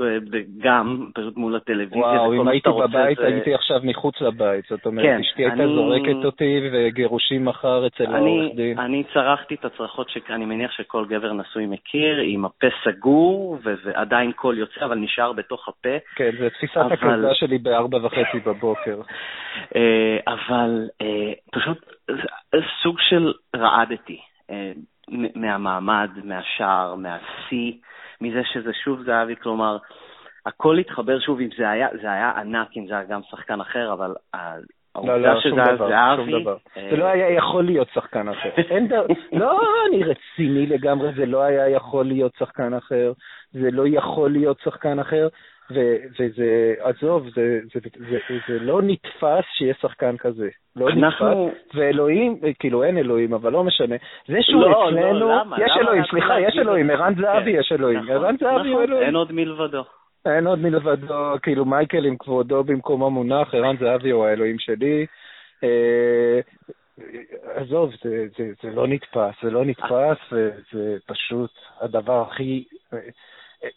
גם 0.58 1.10
פשוט 1.16 1.38
מול 1.38 1.56
הטלוויזיה. 1.56 1.98
וואו, 1.98 2.34
אם 2.34 2.48
הייתי 2.48 2.70
בבית 2.70 3.18
זה... 3.18 3.26
הייתי 3.26 3.54
עכשיו 3.54 3.80
מחוץ 3.84 4.22
לבית, 4.22 4.66
זאת 4.70 4.86
אומרת, 4.86 5.06
כן, 5.06 5.20
אשתי 5.20 5.46
הייתה 5.46 5.64
אני... 5.64 5.76
זורקת 5.76 6.26
אותי 6.26 6.70
וגירושים 6.74 7.46
מחר 7.46 7.88
אצל 7.88 8.16
העורך 8.16 8.56
דין. 8.56 8.80
אני 8.80 9.04
צרחתי 9.14 9.56
את 9.56 9.66
הצרחות 9.66 10.10
שאני 10.10 10.46
מניח 10.46 10.72
שכל 10.72 11.06
גבר 11.06 11.34
נשוי 11.34 11.66
מכיר, 11.66 12.20
עם 12.24 12.46
הפה 12.46 12.68
סגור 12.84 13.58
ועדיין 13.64 14.32
קול 14.32 14.58
יוצא, 14.58 14.86
אבל 14.86 14.98
נשאר 14.98 15.34
בתוך 15.34 15.70
הפה. 15.70 15.98
כן, 16.16 16.32
זה 16.40 16.50
תפיסת 16.50 16.78
אבל... 16.78 16.94
הכזה 16.94 17.34
שלי 17.34 17.58
בארבע 17.58 18.06
וחצי 18.06 18.40
בבוקר. 18.46 19.02
אה, 19.76 20.18
אבל 20.28 20.90
אה, 21.02 21.34
פשוט 21.52 21.78
סוג 22.84 22.96
של 23.00 23.34
רעדתי. 23.56 24.22
מהמעמד, 25.36 26.10
מהשער, 26.24 26.96
מהשיא, 26.96 27.74
מזה 28.22 28.42
שזה 28.54 28.74
שוב 28.74 29.04
זהבי, 29.04 29.36
כלומר, 29.36 29.78
הכל 30.46 30.78
התחבר 30.78 31.20
שוב, 31.20 31.40
אם 31.40 31.50
זה 31.58 31.70
היה, 31.70 31.88
זה 32.02 32.12
היה 32.12 32.32
ענק 32.38 32.68
אם 32.78 32.88
זה 32.88 32.94
היה 32.94 33.04
גם 33.04 33.22
שחקן 33.30 33.62
אחר, 33.62 33.94
אבל 33.94 34.14
לא, 34.96 35.22
לא, 35.22 35.42
שום 35.42 35.60
דבר, 35.60 36.16
שום 36.16 36.42
דבר. 36.42 36.58
אה, 36.78 36.88
זה 36.92 36.98
לא 36.98 37.06
היה 37.06 37.30
יכול 37.30 37.64
להיות 37.64 37.88
שחקן 37.94 38.30
אחר. 38.30 38.50
אין 38.76 38.88
דבר, 38.88 39.06
לא, 39.32 39.62
אני 39.90 40.04
רציני 40.04 40.66
לגמרי, 40.66 41.14
זה 41.14 41.26
לא 41.26 41.42
היה 41.42 41.70
יכול 41.70 42.06
להיות 42.06 42.32
שחקן 42.40 42.74
אחר, 42.74 43.14
זה 43.52 43.72
לא 43.72 43.84
יכול 43.88 44.32
להיות 44.32 44.60
שחקן 44.64 45.00
אחר, 45.00 45.28
וזה, 46.20 46.74
עזוב, 46.80 47.30
זה, 47.36 47.60
זה, 47.74 47.80
זה, 47.84 48.18
זה, 48.30 48.38
זה 48.48 48.60
לא 48.60 48.82
נתפס 48.82 49.44
שיהיה 49.58 49.74
שחקן 49.82 50.18
כזה. 50.18 50.50
לא 50.76 50.90
אנחנו... 50.90 51.48
נתפס, 51.48 51.76
ואלוהים, 51.76 52.40
כאילו 52.60 52.84
אין 52.84 52.98
אלוהים, 52.98 53.34
אבל 53.34 53.52
לא 53.52 53.64
משנה. 53.64 53.96
זה 54.28 54.38
שהוא 54.42 54.62
לא, 54.62 54.90
אצלנו, 54.90 55.20
לא, 55.20 55.36
למה, 55.36 55.58
יש 55.62 55.72
למה 55.72 55.82
אלוהים, 55.82 56.04
סליחה, 56.10 56.40
יש 56.40 56.58
אלוהים, 56.58 56.90
ערן 56.90 57.14
זהבי 57.16 57.54
כן, 57.54 57.60
יש 57.60 57.72
אלוהים, 57.72 58.00
נכון, 58.00 58.12
ערן 58.12 58.36
זהבי 58.38 58.70
הוא 58.70 58.82
נכון, 58.82 58.84
אלוהים. 58.84 59.06
אין 59.06 59.16
עוד 59.16 59.32
מלבדו. 59.32 59.84
אין 60.26 60.48
עוד 60.48 60.60
מלבדו, 60.60 61.36
כאילו 61.42 61.66
מייקל 61.66 62.06
עם 62.06 62.18
כבודו 62.18 62.64
במקומו 62.64 63.10
מונח, 63.10 63.56
ערן 63.56 63.78
זהבי 63.78 64.10
הוא 64.10 64.26
האלוהים 64.26 64.60
שלי. 64.60 65.06
אה, 65.64 66.40
עזוב, 67.56 67.92
זה, 68.04 68.26
זה, 68.38 68.52
זה 68.64 68.70
לא 68.76 68.88
נתפס, 68.88 69.34
זה 69.44 69.50
לא 69.50 69.66
נתפס, 69.66 70.18
וזה 70.32 70.98
פשוט 71.08 71.52
הדבר 71.82 72.22
הכי... 72.22 72.64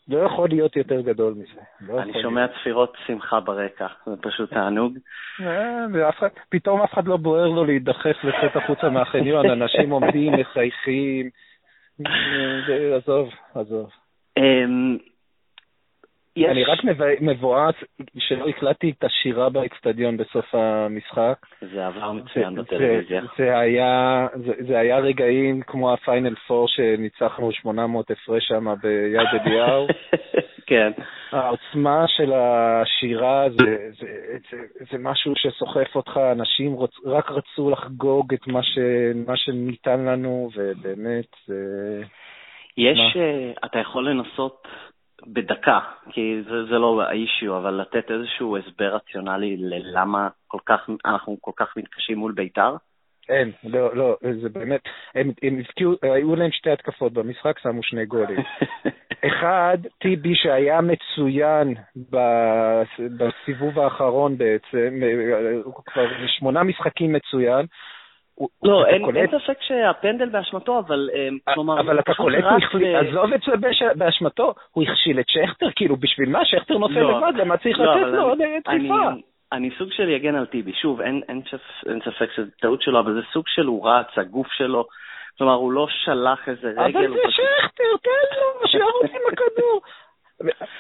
לא 0.08 0.18
יכול 0.18 0.48
להיות 0.48 0.76
יותר 0.76 1.00
גדול 1.00 1.34
מזה. 1.34 1.60
לא 1.80 2.02
אני 2.02 2.22
שומע 2.22 2.46
צפירות 2.48 2.96
שמחה 3.06 3.40
ברקע, 3.40 3.86
זה 4.06 4.16
פשוט 4.20 4.50
תענוג. 4.50 4.98
אה, 5.40 5.86
פתאום 6.48 6.80
אף 6.80 6.92
אחד 6.94 7.06
לא 7.06 7.16
בוער 7.16 7.48
לו 7.48 7.64
להידחף 7.64 8.16
לצאת 8.24 8.56
החוצה 8.56 8.88
מהחניון, 8.88 9.50
אנשים 9.50 9.90
עומדים, 9.90 10.32
מחייכים, 10.32 11.30
אה, 12.06 12.96
עזוב, 12.96 13.30
עזוב. 13.54 13.90
יש... 16.36 16.46
אני 16.50 16.64
רק 16.64 16.78
מבואס 17.20 17.74
שלא 18.18 18.48
הקלטתי 18.48 18.90
את 18.98 19.04
השירה 19.04 19.48
באצטדיון 19.48 20.16
בסוף 20.16 20.54
המשחק. 20.54 21.46
זה 21.60 21.86
עבר 21.86 22.12
מצוין 22.12 22.54
בטלוויזיה. 22.54 23.20
זה, 23.20 23.26
זה, 23.38 23.58
היה, 23.58 24.26
זה, 24.34 24.52
זה 24.66 24.78
היה 24.78 24.98
רגעים 24.98 25.62
כמו 25.62 25.92
הפיינל 25.92 26.34
פור 26.34 26.68
שניצחנו 26.68 27.52
800 27.52 28.10
הפרש 28.10 28.44
שם 28.46 28.74
ביד 28.82 29.26
אליהו. 29.46 29.86
כן. 30.66 30.92
העוצמה 31.32 32.04
של 32.08 32.32
השירה 32.32 33.46
זה, 33.50 33.90
זה, 34.00 34.06
זה, 34.50 34.56
זה 34.90 34.98
משהו 34.98 35.32
שסוחף 35.36 35.96
אותך, 35.96 36.20
אנשים 36.32 36.72
רוצ, 36.72 36.90
רק 37.04 37.30
רצו 37.30 37.70
לחגוג 37.70 38.34
את 38.34 38.46
מה, 38.46 38.62
ש, 38.62 38.78
מה 39.26 39.36
שניתן 39.36 40.04
לנו, 40.04 40.50
ובאמת 40.54 41.26
זה... 41.46 41.54
יש, 42.76 42.98
מה? 42.98 43.22
אה, 43.22 43.52
אתה 43.64 43.78
יכול 43.78 44.08
לנסות 44.08 44.68
בדקה, 45.26 45.78
כי 46.10 46.42
זה, 46.44 46.64
זה 46.64 46.78
לא 46.78 47.02
האישיו, 47.02 47.58
אבל 47.58 47.80
לתת 47.80 48.10
איזשהו 48.10 48.56
הסבר 48.56 48.94
רציונלי 48.94 49.56
ללמה 49.56 50.28
כל 50.48 50.58
כך, 50.66 50.90
אנחנו 51.04 51.36
כל 51.40 51.52
כך 51.56 51.76
מתקשים 51.76 52.18
מול 52.18 52.32
בית"ר? 52.32 52.76
אין, 53.28 53.52
לא, 53.64 53.96
לא, 53.96 54.16
זה 54.42 54.48
באמת, 54.48 54.80
הם, 55.14 55.30
הם 55.42 55.58
הבקיעו, 55.58 55.92
היו 56.02 56.36
להם 56.36 56.50
שתי 56.52 56.70
התקפות 56.70 57.12
במשחק, 57.12 57.58
שמו 57.58 57.82
שני 57.82 58.06
גולים. 58.06 58.38
אחד, 59.28 59.78
טיבי 59.98 60.34
שהיה 60.34 60.80
מצוין 60.80 61.74
בסיבוב 63.18 63.78
האחרון 63.78 64.38
בעצם, 64.38 65.00
הוא 65.64 65.74
כבר 65.74 66.06
שמונה 66.26 66.62
משחקים 66.62 67.12
מצוין, 67.12 67.66
לא, 68.62 68.86
אין, 68.86 69.16
אין 69.16 69.26
ספק 69.26 69.58
שהפנדל 69.60 70.28
באשמתו, 70.28 70.78
אבל 70.78 71.10
אה, 71.14 71.54
כלומר... 71.54 71.80
אבל 71.80 71.98
אתה 71.98 72.14
קולט, 72.14 72.44
עזוב 72.96 73.32
את 73.32 73.40
זה 73.46 73.70
באשמתו, 73.94 74.54
הוא 74.72 74.84
הכשיל 74.84 75.20
את 75.20 75.28
שכטר, 75.28 75.66
כאילו, 75.76 75.96
בשביל 75.96 76.28
מה? 76.28 76.44
שכטר 76.44 76.78
נופל 76.78 77.00
לא, 77.00 77.18
לבד, 77.18 77.32
למה 77.36 77.56
צריך 77.56 77.78
לא, 77.78 77.96
לתת 77.96 78.12
לו 78.12 78.22
עוד 78.22 78.38
דחיפה? 78.64 79.10
אני 79.52 79.70
סוג 79.78 79.92
של 79.92 80.08
יגן 80.08 80.34
על 80.34 80.46
טיבי. 80.46 80.72
שוב, 80.72 81.00
אין, 81.00 81.22
אין, 81.28 81.42
אין 81.88 82.00
ספק 82.00 82.32
שזו 82.36 82.50
טעות 82.60 82.82
שלו, 82.82 83.00
אבל 83.00 83.14
זה 83.14 83.20
סוג 83.32 83.44
של 83.48 83.66
הוא 83.66 83.88
רץ, 83.88 84.18
הגוף 84.18 84.52
שלו, 84.52 84.86
כלומר, 85.38 85.54
הוא 85.54 85.72
לא 85.72 85.86
שלח 85.88 86.48
איזה 86.48 86.68
רגל. 86.68 86.98
אבל 86.98 87.08
זה 87.08 87.30
שכטר, 87.30 87.96
תן 88.02 88.36
לו, 88.40 88.66
שירוץ 88.70 89.10
עם 89.10 89.32
הכדור. 89.32 89.80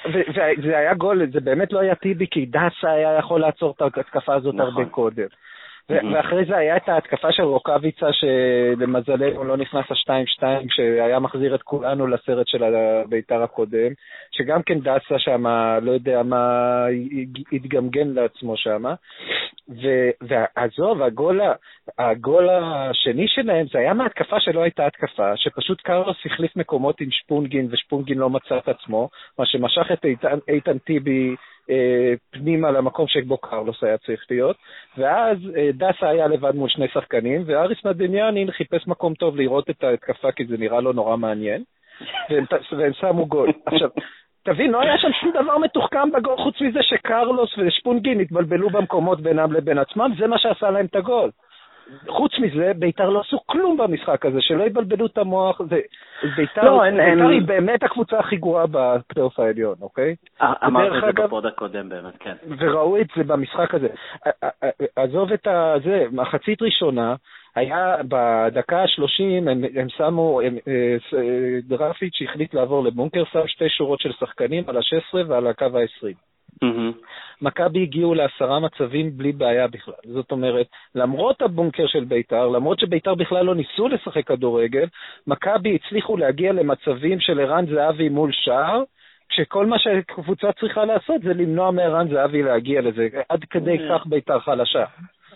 וזה 0.06 0.78
היה 0.78 0.94
גול, 0.94 1.22
זה 1.32 1.40
באמת 1.40 1.72
לא 1.72 1.78
היה 1.78 1.94
טיבי, 1.94 2.26
כי 2.30 2.46
דסה 2.46 2.90
היה 2.90 3.18
יכול 3.18 3.40
לעצור 3.40 3.74
את 3.76 3.82
ההתקפה 3.82 4.34
הזאת 4.34 4.54
הרבה 4.58 4.70
נכון. 4.70 4.88
קודם. 4.88 5.26
ואחרי 5.90 6.44
זה 6.44 6.56
היה 6.56 6.76
את 6.76 6.88
ההתקפה 6.88 7.32
של 7.32 7.42
רוקאביצה, 7.42 8.06
שלמזלנו 8.12 9.44
לא 9.44 9.56
נכנס 9.56 9.84
ה-2-2, 9.90 10.42
שהיה 10.68 11.18
מחזיר 11.18 11.54
את 11.54 11.62
כולנו 11.62 12.06
לסרט 12.06 12.46
של 12.48 12.64
הביתר 12.64 13.42
הקודם, 13.42 13.92
שגם 14.30 14.62
כן 14.62 14.78
דסה 14.78 15.18
שם, 15.18 15.46
לא 15.82 15.92
יודע 15.92 16.22
מה, 16.22 16.84
התגמגן 17.52 18.08
לעצמו 18.08 18.56
שם. 18.56 18.84
ועזוב, 20.20 21.02
הגול, 21.02 21.40
הגול 21.98 22.48
השני 22.50 23.28
שלהם, 23.28 23.66
זה 23.72 23.78
היה 23.78 23.94
מהתקפה 23.94 24.40
שלא 24.40 24.62
הייתה 24.62 24.86
התקפה, 24.86 25.36
שפשוט 25.36 25.80
קרלוס 25.80 26.16
החליף 26.26 26.56
מקומות 26.56 27.00
עם 27.00 27.08
שפונגין, 27.10 27.68
ושפונגין 27.70 28.18
לא 28.18 28.30
מצא 28.30 28.58
את 28.58 28.68
עצמו, 28.68 29.08
מה 29.38 29.46
שמשך 29.46 29.92
את 29.92 30.04
איתן, 30.04 30.38
איתן 30.48 30.78
טיבי 30.78 31.34
פנימה 32.30 32.70
למקום 32.70 33.08
שבו 33.08 33.36
קרלוס 33.36 33.84
היה 33.84 33.98
צריך 33.98 34.26
להיות, 34.30 34.56
ואז 34.98 35.38
אה, 35.56 35.70
דסה 35.72 36.08
היה 36.08 36.26
לבד 36.26 36.54
מול 36.54 36.68
שני 36.68 36.88
שחקנים, 36.88 37.42
ואריס 37.46 37.84
מדניאנין 37.84 38.50
חיפש 38.50 38.86
מקום 38.86 39.14
טוב 39.14 39.36
לראות 39.36 39.70
את 39.70 39.84
ההתקפה 39.84 40.32
כי 40.32 40.44
זה 40.46 40.56
נראה 40.58 40.80
לו 40.80 40.92
נורא 40.92 41.16
מעניין, 41.16 41.62
והם, 42.30 42.44
והם 42.78 42.92
שמו 42.92 43.26
גול. 43.26 43.52
עכשיו, 43.66 43.88
תבין, 44.44 44.70
לא 44.70 44.80
היה 44.80 44.98
שם 44.98 45.12
שום 45.20 45.30
דבר 45.30 45.58
מתוחכם 45.58 46.10
בגול, 46.10 46.36
חוץ 46.36 46.60
מזה 46.60 46.82
שקרלוס 46.82 47.58
ושפונגין 47.58 48.20
התבלבלו 48.20 48.70
במקומות 48.70 49.20
בינם 49.20 49.52
לבין 49.52 49.78
עצמם, 49.78 50.12
זה 50.18 50.26
מה 50.26 50.38
שעשה 50.38 50.70
להם 50.70 50.86
את 50.86 50.96
הגול. 50.96 51.30
חוץ 52.08 52.32
מזה, 52.38 52.72
ביתר 52.76 53.10
לא 53.10 53.20
עשו 53.20 53.38
כלום 53.46 53.76
במשחק 53.76 54.26
הזה, 54.26 54.40
שלא 54.40 54.64
יבלבלו 54.64 55.06
את 55.06 55.18
המוח. 55.18 55.60
זה, 55.70 55.80
ביתר, 56.36 56.64
לא, 56.64 56.84
אין, 56.84 56.94
ביתר 56.94 57.08
אין... 57.08 57.30
היא 57.30 57.42
באמת 57.42 57.82
הקבוצה 57.82 58.18
הכי 58.18 58.36
גרועה 58.36 58.64
בפלייאוף 58.70 59.40
העליון, 59.40 59.74
אוקיי? 59.80 60.14
אה, 60.42 60.52
אמרת 60.66 60.92
את 61.04 61.16
זה 61.16 61.22
בפוד 61.22 61.46
הקודם 61.46 61.88
באמת, 61.88 62.16
כן. 62.20 62.34
וראו 62.58 63.00
את 63.00 63.06
זה 63.16 63.24
במשחק 63.24 63.74
הזה. 63.74 63.88
עזוב 64.96 65.32
את 65.32 65.48
זה, 65.84 66.04
מחצית 66.12 66.62
ראשונה, 66.62 67.14
היה 67.54 67.96
בדקה 68.08 68.78
ה-30, 68.78 69.50
הם, 69.50 69.64
הם 69.76 69.88
שמו, 69.88 70.40
הם, 70.40 70.56
אה, 70.68 70.96
דרפיץ' 71.62 72.22
החליט 72.28 72.54
לעבור 72.54 72.84
לבונקר, 72.84 73.24
שם 73.32 73.46
שתי 73.46 73.68
שורות 73.68 74.00
של 74.00 74.12
שחקנים 74.12 74.64
על 74.66 74.76
ה-16 74.76 75.28
ועל 75.28 75.46
הקו 75.46 75.64
ה-20. 75.64 76.33
מכבי 77.42 77.82
הגיעו 77.82 78.14
לעשרה 78.14 78.60
מצבים 78.60 79.10
בלי 79.16 79.32
בעיה 79.32 79.66
בכלל. 79.66 79.94
זאת 80.04 80.32
אומרת, 80.32 80.66
למרות 80.94 81.42
הבונקר 81.42 81.86
של 81.86 82.04
ביתר, 82.04 82.48
למרות 82.48 82.78
שביתר 82.78 83.14
בכלל 83.14 83.44
לא 83.44 83.54
ניסו 83.54 83.88
לשחק 83.88 84.26
כדורגל, 84.26 84.86
מכבי 85.26 85.74
הצליחו 85.76 86.16
להגיע 86.16 86.52
למצבים 86.52 87.20
של 87.20 87.40
ערן 87.40 87.66
זהבי 87.66 88.08
מול 88.08 88.30
שער, 88.32 88.82
כשכל 89.28 89.66
מה 89.66 89.78
שהקבוצה 89.78 90.52
צריכה 90.52 90.84
לעשות 90.84 91.22
זה 91.22 91.34
למנוע 91.34 91.70
מערן 91.70 92.08
זהבי 92.08 92.42
להגיע 92.42 92.80
לזה. 92.80 93.08
עד 93.28 93.44
כדי. 93.44 93.78
כך 93.90 94.06
ביתר 94.06 94.38
חלשה. 94.38 94.84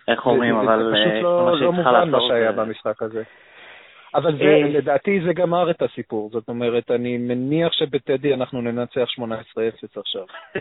איך 0.08 0.26
אומרים, 0.26 0.56
אבל... 0.56 0.84
זה 0.84 0.90
פשוט 0.92 1.22
לא, 1.22 1.60
לא 1.60 1.72
מובן 1.72 2.10
מה 2.10 2.18
שהיה 2.28 2.52
במשחק 2.52 3.02
הזה. 3.02 3.22
אבל 4.14 4.38
זה, 4.38 4.44
אה, 4.44 4.68
לדעתי 4.68 5.20
זה 5.26 5.32
גמר 5.32 5.70
את 5.70 5.82
הסיפור. 5.82 6.30
זאת 6.32 6.48
אומרת, 6.48 6.90
אני 6.90 7.16
מניח 7.18 7.72
שבטדי 7.72 8.34
אנחנו 8.34 8.60
ננצח 8.60 9.08
18-0 9.18 9.96
עכשיו. 9.96 10.24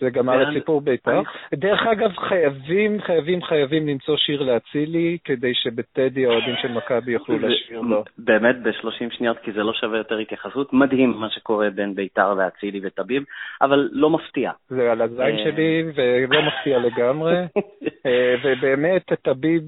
זה 0.00 0.10
גמר 0.10 0.42
את 0.42 0.48
סיפור 0.54 0.80
בית"ר. 0.80 1.22
דרך 1.54 1.86
אגב, 1.86 2.10
חייבים, 2.16 3.00
חייבים, 3.00 3.42
חייבים 3.42 3.88
למצוא 3.88 4.16
שיר 4.16 4.42
לאצילי, 4.42 5.18
כדי 5.24 5.54
שבטדי 5.54 6.26
האוהדים 6.26 6.54
של 6.62 6.72
מכבי 6.72 7.12
יוכלו 7.12 7.38
לשיר 7.38 7.80
לו. 7.80 8.04
באמת, 8.18 8.56
ב-30 8.62 9.16
שניות, 9.16 9.38
כי 9.38 9.52
זה 9.52 9.62
לא 9.62 9.72
שווה 9.72 9.98
יותר 9.98 10.18
התייחסות. 10.18 10.72
מדהים 10.72 11.10
מה 11.10 11.30
שקורה 11.30 11.70
בין 11.70 11.94
בית"ר 11.94 12.34
ואצילי 12.38 12.80
וטביב, 12.82 13.22
אבל 13.62 13.88
לא 13.92 14.10
מפתיע. 14.10 14.50
זה 14.68 14.92
על 14.92 15.02
הזין 15.02 15.38
אה, 15.38 15.44
שלי, 15.44 15.84
ולא 15.94 16.42
מפתיע 16.42 16.78
לגמרי. 16.78 17.34
אה, 18.06 18.34
ובאמת, 18.44 19.12
טביב, 19.22 19.62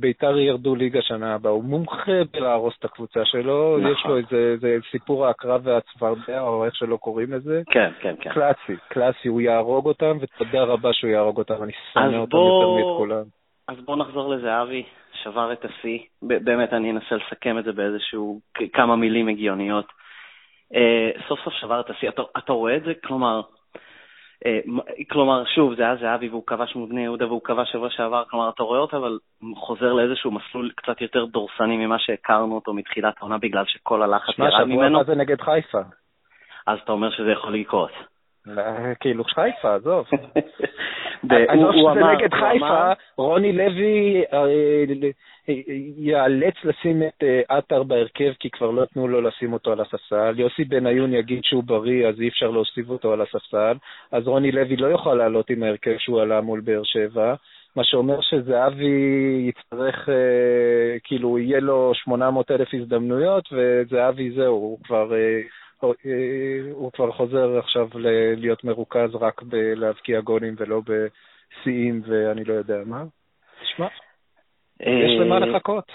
בית"ר 0.00 0.38
ירדו 0.38 0.74
ליגה 0.74 1.02
שנה 1.02 1.34
הבאה. 1.34 1.52
הוא 1.52 1.64
מומחה 1.64 2.12
בלהרוס 2.32 2.74
את 2.78 2.84
הקבוצה 2.84 3.24
שלו, 3.24 3.78
יש 3.78 4.04
לו 4.04 4.18
נכון. 4.18 4.36
איזה 4.38 4.76
סיפור 4.90 5.26
העקרב 5.26 5.60
והצפרדע, 5.64 6.40
או 6.40 6.64
איך 6.64 6.76
שלא 6.76 6.96
קוראים 6.96 7.32
לזה. 7.32 7.62
כן, 7.70 7.90
כן, 8.00 8.14
כן. 8.20 8.27
קלאסי, 8.28 8.76
קלאסי, 8.88 9.28
הוא 9.28 9.40
יהרוג 9.40 9.86
אותם, 9.86 10.16
ותודה 10.20 10.62
רבה 10.62 10.92
שהוא 10.92 11.10
יהרוג 11.10 11.38
אותם, 11.38 11.62
אני 11.62 11.72
שונא 11.92 12.16
אותם 12.16 12.30
בוא... 12.30 12.62
יותר 12.62 12.94
מכולם. 12.94 13.24
אז 13.68 13.76
בואו 13.84 13.96
נחזור 13.96 14.34
לזהבי, 14.34 14.82
שבר 15.22 15.52
את 15.52 15.64
השיא. 15.64 15.98
באמת, 16.22 16.72
אני 16.72 16.90
אנסה 16.90 17.14
לסכם 17.14 17.58
את 17.58 17.64
זה 17.64 17.72
באיזשהו, 17.72 18.40
כמה 18.72 18.96
מילים 18.96 19.28
הגיוניות. 19.28 19.86
Uh, 20.72 21.28
סוף 21.28 21.40
סוף 21.44 21.54
שבר 21.54 21.80
את 21.80 21.90
השיא. 21.90 22.08
אתה, 22.08 22.22
אתה 22.38 22.52
רואה 22.52 22.76
את 22.76 22.82
זה? 22.82 22.92
כלומר, 23.04 23.40
אה, 24.46 24.60
כלומר, 25.10 25.44
שוב, 25.44 25.74
זה 25.74 25.82
היה 25.82 25.96
זהבי 25.96 26.28
והוא 26.28 26.46
כבש 26.46 26.74
מול 26.74 26.88
בני 26.88 27.02
יהודה 27.02 27.26
והוא 27.26 27.40
כבש 27.44 27.72
שבוע 27.72 27.90
שעבר, 27.90 28.24
כלומר, 28.30 28.48
אתה 28.48 28.62
רואה 28.62 28.80
אותו, 28.80 28.96
אבל 28.96 29.18
חוזר 29.56 29.92
לאיזשהו 29.92 30.30
מסלול 30.30 30.70
קצת 30.76 31.00
יותר 31.00 31.24
דורסני 31.24 31.76
ממה 31.76 31.98
שהכרנו 31.98 32.54
אותו 32.54 32.74
מתחילת 32.74 33.14
העונה, 33.20 33.38
בגלל 33.38 33.64
שכל 33.66 34.02
הלחץ 34.02 34.38
ירד 34.38 34.64
ממנו. 34.64 34.66
שמע, 34.66 34.74
שבוע 34.74 34.86
הבא 34.86 35.04
זה 35.04 35.14
נגד 35.14 35.40
חיפה. 35.40 35.80
אז 36.66 36.78
אתה 36.84 36.92
אומר 36.92 37.10
שזה 37.10 37.30
יכול 37.30 37.54
לקרות. 37.54 37.92
כאילו 39.00 39.24
חיפה, 39.24 39.74
עזוב. 39.74 40.06
עזוב 41.48 41.72
שזה 41.72 42.04
נגד 42.04 42.34
חיפה, 42.34 42.92
רוני 43.16 43.52
לוי 43.52 44.22
אה, 44.32 44.44
ייאלץ 45.98 46.54
לשים 46.64 47.02
את 47.02 47.22
אה, 47.22 47.40
עטר 47.48 47.82
בהרכב 47.82 48.32
כי 48.40 48.50
כבר 48.50 48.70
לא 48.70 48.82
נתנו 48.82 49.08
לו 49.08 49.20
לשים 49.20 49.52
אותו 49.52 49.72
על 49.72 49.80
הספסל. 49.80 50.34
יוסי 50.36 50.64
בניון 50.64 51.14
יגיד 51.14 51.44
שהוא 51.44 51.64
בריא, 51.64 52.08
אז 52.08 52.20
אי 52.20 52.28
אפשר 52.28 52.50
להוסיף 52.50 52.88
אותו 52.88 53.12
על 53.12 53.20
הספסל. 53.20 53.76
אז 54.12 54.28
רוני 54.28 54.52
לוי 54.52 54.76
לא 54.76 54.86
יוכל 54.86 55.14
לעלות 55.14 55.50
עם 55.50 55.62
ההרכב 55.62 55.94
שהוא 55.98 56.20
עלה 56.20 56.40
מול 56.40 56.60
באר 56.60 56.82
שבע. 56.84 57.34
מה 57.76 57.84
שאומר 57.84 58.20
שזהבי 58.20 59.48
יצטרך, 59.48 60.08
אה, 60.08 60.98
כאילו, 61.04 61.38
יהיה 61.38 61.60
לו 61.60 61.92
800 61.94 62.50
אלף 62.50 62.68
הזדמנויות, 62.74 63.48
וזהבי 63.52 64.30
זהו, 64.30 64.54
הוא 64.54 64.78
כבר 64.84 65.14
אה, 65.14 65.40
הוא 66.72 66.92
כבר 66.92 67.12
חוזר 67.12 67.58
עכשיו 67.58 67.88
להיות 68.36 68.64
מרוכז 68.64 69.14
רק 69.14 69.42
בלהבקיע 69.42 70.20
גולים 70.20 70.54
ולא 70.58 70.80
בשיאים 70.80 72.02
ואני 72.06 72.44
לא 72.44 72.54
יודע 72.54 72.78
מה. 72.86 73.04
תשמע, 73.62 73.86
יש 74.80 75.20
למה 75.20 75.34
אה, 75.34 75.40
לחכות. 75.40 75.92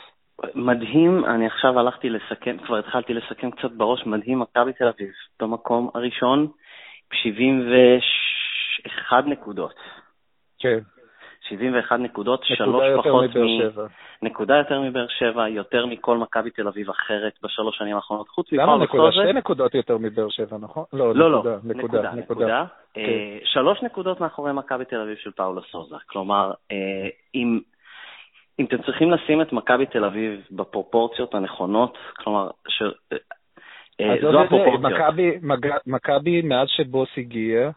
מדהים, 0.55 1.25
אני 1.25 1.47
עכשיו 1.47 1.79
הלכתי 1.79 2.09
לסכם, 2.09 2.57
כבר 2.65 2.77
התחלתי 2.77 3.13
לסכם 3.13 3.51
קצת 3.51 3.71
בראש, 3.71 4.05
מדהים, 4.05 4.39
מכבי 4.39 4.73
תל 4.73 4.87
אביב 4.87 5.11
במקום 5.39 5.89
הראשון, 5.93 6.47
71 7.13 9.23
נקודות. 9.25 9.75
כן. 10.59 10.79
71 11.49 11.99
נקודות, 11.99 12.43
שלוש 12.43 12.83
פחות 12.97 13.25
מ... 13.35 14.25
נקודה 14.25 14.55
יותר 14.55 14.81
מבאר 14.81 15.05
שבע, 15.07 15.49
יותר 15.49 15.85
מכל 15.85 16.17
מכבי 16.17 16.49
תל 16.49 16.67
אביב 16.67 16.89
אחרת 16.89 17.33
בשלוש 17.43 17.77
שנים 17.77 17.95
האחרונות, 17.95 18.29
חוץ 18.29 18.49
סוזה. 18.49 18.61
למה 18.61 18.77
נקודה? 18.77 19.11
שתי 19.11 19.33
נקודות 19.33 19.75
יותר 19.75 19.97
מבאר 19.97 20.29
שבע, 20.29 20.57
נכון? 20.57 20.83
לא, 20.93 21.15
לא, 21.15 21.31
לא, 21.31 21.43
נקודה, 21.63 22.11
נקודה. 22.11 22.65
כן. 22.93 23.01
שלוש 23.43 23.83
נקודות 23.83 24.21
מאחורי 24.21 24.53
מכבי 24.53 24.85
תל 24.85 25.01
אביב 25.01 25.17
של 25.17 25.31
פאולו 25.31 25.61
סוזה. 25.61 25.95
כלומר, 26.07 26.51
אה, 26.71 27.07
אם... 27.35 27.59
אם 28.59 28.65
אתם 28.65 28.81
צריכים 28.81 29.11
לשים 29.11 29.41
את 29.41 29.53
מכבי 29.53 29.85
תל 29.85 30.05
אביב 30.05 30.41
בפרופורציות 30.51 31.35
הנכונות, 31.35 31.97
כלומר, 32.15 32.49
ש... 32.67 32.83
אה, 34.01 34.15
זו 34.21 34.41
הפרופורציות. 34.41 34.81
מכבי, 35.85 36.41
מאז 36.41 36.67
שבוס 36.69 37.09
הגיע, 37.17 37.69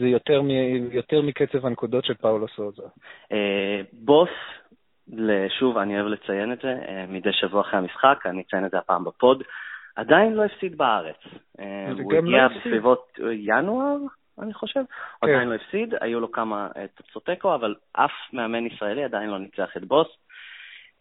זה 0.00 0.08
יותר, 0.08 0.42
מ, 0.42 0.50
יותר 0.92 1.22
מקצב 1.22 1.66
הנקודות 1.66 2.04
של 2.04 2.14
פאולו 2.14 2.48
סוזה. 2.48 2.82
אה, 3.32 3.80
בוס, 3.92 4.28
שוב, 5.58 5.78
אני 5.78 6.00
אוהב 6.00 6.06
לציין 6.06 6.52
את 6.52 6.58
זה, 6.62 6.68
אה, 6.88 7.04
מדי 7.08 7.32
שבוע 7.32 7.60
אחרי 7.60 7.78
המשחק, 7.78 8.26
אני 8.26 8.42
אציין 8.42 8.66
את 8.66 8.70
זה 8.70 8.78
הפעם 8.78 9.04
בפוד, 9.04 9.42
עדיין 9.96 10.32
לא 10.32 10.44
הפסיד 10.44 10.78
בארץ. 10.78 11.16
אה, 11.60 11.92
הוא 12.02 12.12
הגיע 12.12 12.20
לא 12.20 12.58
בסביבות 12.58 13.18
ינואר, 13.32 13.96
אני 14.42 14.54
חושב, 14.54 14.80
כן. 15.20 15.28
עדיין 15.28 15.48
לא 15.48 15.54
הפסיד, 15.54 15.94
היו 16.00 16.20
לו 16.20 16.32
כמה 16.32 16.68
תוצאות 16.94 17.26
תיקו, 17.26 17.54
אבל 17.54 17.74
אף 17.92 18.12
מאמן 18.32 18.66
ישראלי 18.66 19.04
עדיין 19.04 19.30
לא 19.30 19.38
ניצח 19.38 19.76
את 19.76 19.84
בוס. 19.84 20.08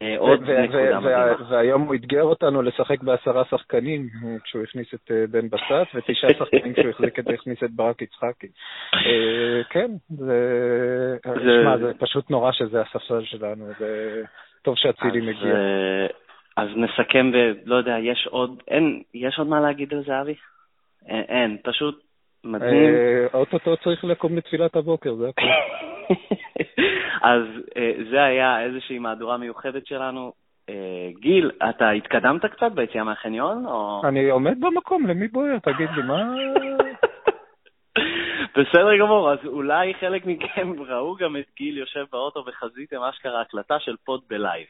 אה, 0.01 0.17
עוד 0.17 0.41
נקודה 0.41 0.99
מדהימה. 0.99 1.33
והיום 1.49 1.81
הוא 1.81 1.95
אתגר 1.95 2.23
אותנו 2.23 2.61
לשחק 2.61 3.03
בעשרה 3.03 3.43
שחקנים 3.49 4.07
כשהוא 4.43 4.63
הכניס 4.63 4.93
את 4.93 5.11
אה, 5.11 5.27
בן 5.29 5.49
בסט, 5.49 5.95
ותשעה 5.95 6.29
שחקנים 6.39 6.73
כשהוא 6.73 7.33
הכניס 7.33 7.63
את 7.63 7.71
ברק 7.71 8.01
יצחקי. 8.01 8.47
אה, 8.93 9.63
כן, 9.69 9.91
זה... 10.09 11.17
פשוט 11.99 12.29
נורא 12.29 12.51
שזה 12.51 12.81
הספסל 12.81 13.23
שלנו, 13.23 13.65
טוב 14.61 14.75
שאצילי 14.77 15.21
מגיע. 15.21 15.55
אז 16.57 16.69
נסכם. 16.75 17.31
לא 17.65 17.75
יודע, 17.75 17.95
יש 17.99 18.27
עוד... 18.31 18.61
אין... 18.67 19.01
יש 19.13 19.39
עוד 19.39 19.47
מה 19.47 19.59
להגיד 19.59 19.93
על 19.93 20.03
זה, 20.03 20.21
אבי? 20.21 20.35
אין, 21.07 21.57
פשוט 21.63 22.01
מדהים. 22.43 22.93
אוטוטו 23.33 23.77
צריך 23.77 24.03
לקום 24.03 24.37
לתפילת 24.37 24.75
הבוקר, 24.75 25.13
זה 25.15 25.29
הכול. 25.29 25.49
אז 27.21 27.43
אה, 27.77 27.91
זה 28.11 28.23
היה 28.23 28.61
איזושהי 28.61 28.99
מהדורה 28.99 29.37
מיוחדת 29.37 29.87
שלנו. 29.87 30.31
אה, 30.69 31.09
גיל, 31.19 31.51
אתה 31.69 31.89
התקדמת 31.89 32.45
קצת 32.45 32.71
ביציאה 32.71 33.03
מהחניון, 33.03 33.65
או... 33.65 34.01
אני 34.03 34.29
עומד 34.29 34.59
במקום, 34.59 35.07
למי 35.07 35.27
בוער? 35.27 35.59
תגיד 35.59 35.89
לי, 35.95 36.01
מה... 36.01 36.33
בסדר 38.55 38.97
גמור, 38.99 39.31
אז 39.31 39.37
אולי 39.45 39.93
חלק 39.93 40.25
מכם 40.25 40.73
ראו 40.89 41.15
גם 41.15 41.37
את 41.37 41.45
גיל 41.57 41.77
יושב 41.77 42.05
באוטו 42.11 42.43
וחזיתם 42.47 43.03
אשכרה 43.03 43.41
הקלטה 43.41 43.79
של 43.79 43.95
pod 44.05 44.21
ב 44.29 44.35
live. 44.35 44.65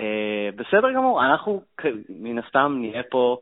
אה, 0.00 0.48
בסדר 0.56 0.92
גמור, 0.92 1.24
אנחנו 1.24 1.62
מן 2.08 2.38
הסתם 2.38 2.76
נהיה 2.80 3.02
פה 3.10 3.36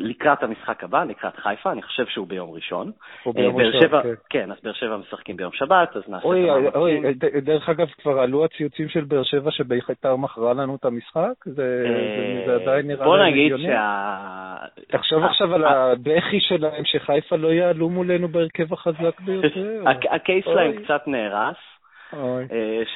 לקראת 0.00 0.42
המשחק 0.42 0.84
הבא, 0.84 1.04
לקראת 1.04 1.36
חיפה, 1.36 1.72
אני 1.72 1.82
חושב 1.82 2.06
שהוא 2.06 2.26
ביום 2.26 2.50
ראשון. 2.50 2.92
הוא 3.22 3.34
ביום 3.34 3.60
אה, 3.60 3.66
ראשון, 3.66 3.80
שבע, 3.80 4.02
כן. 4.02 4.14
כן, 4.30 4.50
אז 4.50 4.56
באר 4.62 4.72
שבע 4.72 4.96
משחקים 4.96 5.36
ביום 5.36 5.52
שבת, 5.52 5.96
אז 5.96 6.02
נעשה 6.08 6.24
אוי, 6.24 6.50
אוי, 6.50 6.68
אוי, 6.74 7.14
דרך 7.42 7.68
אגב, 7.68 7.86
כבר 8.02 8.20
עלו 8.20 8.44
הציוצים 8.44 8.88
של 8.88 9.04
באר 9.04 9.22
שבע 9.22 9.50
שבית"ר 9.50 10.16
מכרה 10.16 10.52
לנו 10.54 10.76
את 10.76 10.84
המשחק? 10.84 11.32
זה, 11.44 11.52
זה, 11.54 12.42
זה 12.46 12.54
עדיין 12.54 12.86
נראה 12.86 13.04
בוא 13.04 13.18
נגיד 13.18 13.52
שה... 13.56 14.54
תחשוב 14.88 15.24
עכשיו 15.24 15.54
על 15.54 15.64
הבכי 15.64 16.40
שלהם 16.40 16.84
שחיפה 16.84 17.36
לא 17.36 17.48
יעלו 17.48 17.90
מולנו 17.90 18.28
בהרכב 18.28 18.72
החזק 18.72 19.20
ביותר. 19.20 19.84
הקייס 20.14 20.44
שלהם 20.44 20.84
קצת 20.84 21.02
נהרס, 21.06 21.56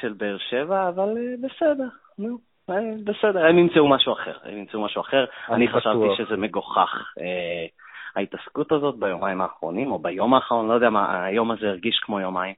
של 0.01 0.13
באר 0.13 0.39
שבע, 0.39 0.89
אבל 0.89 1.09
בסדר, 1.43 1.89
נו. 2.19 2.48
אה, 2.71 2.75
בסדר, 3.05 3.47
הם 3.47 3.59
ימצאו 3.59 3.89
משהו 3.89 4.13
אחר, 4.13 4.37
הם 4.45 4.59
ימצאו 4.59 4.85
משהו 4.85 5.01
אחר. 5.01 5.25
אני 5.51 5.69
חשבתי 5.69 6.07
שזה 6.17 6.37
מגוחך, 6.37 7.13
אה, 7.21 7.67
ההתעסקות 8.17 8.73
הזאת 8.73 8.99
ביומיים 8.99 9.41
האחרונים, 9.41 9.93
או 9.93 9.99
ביום 9.99 10.35
האחרון, 10.35 10.69
לא 10.69 10.75
יודע 10.75 10.91
מה, 10.91 11.25
היום 11.25 11.51
הזה 11.51 11.69
הרגיש 11.69 11.99
כמו 11.99 12.21
יומיים. 12.21 12.55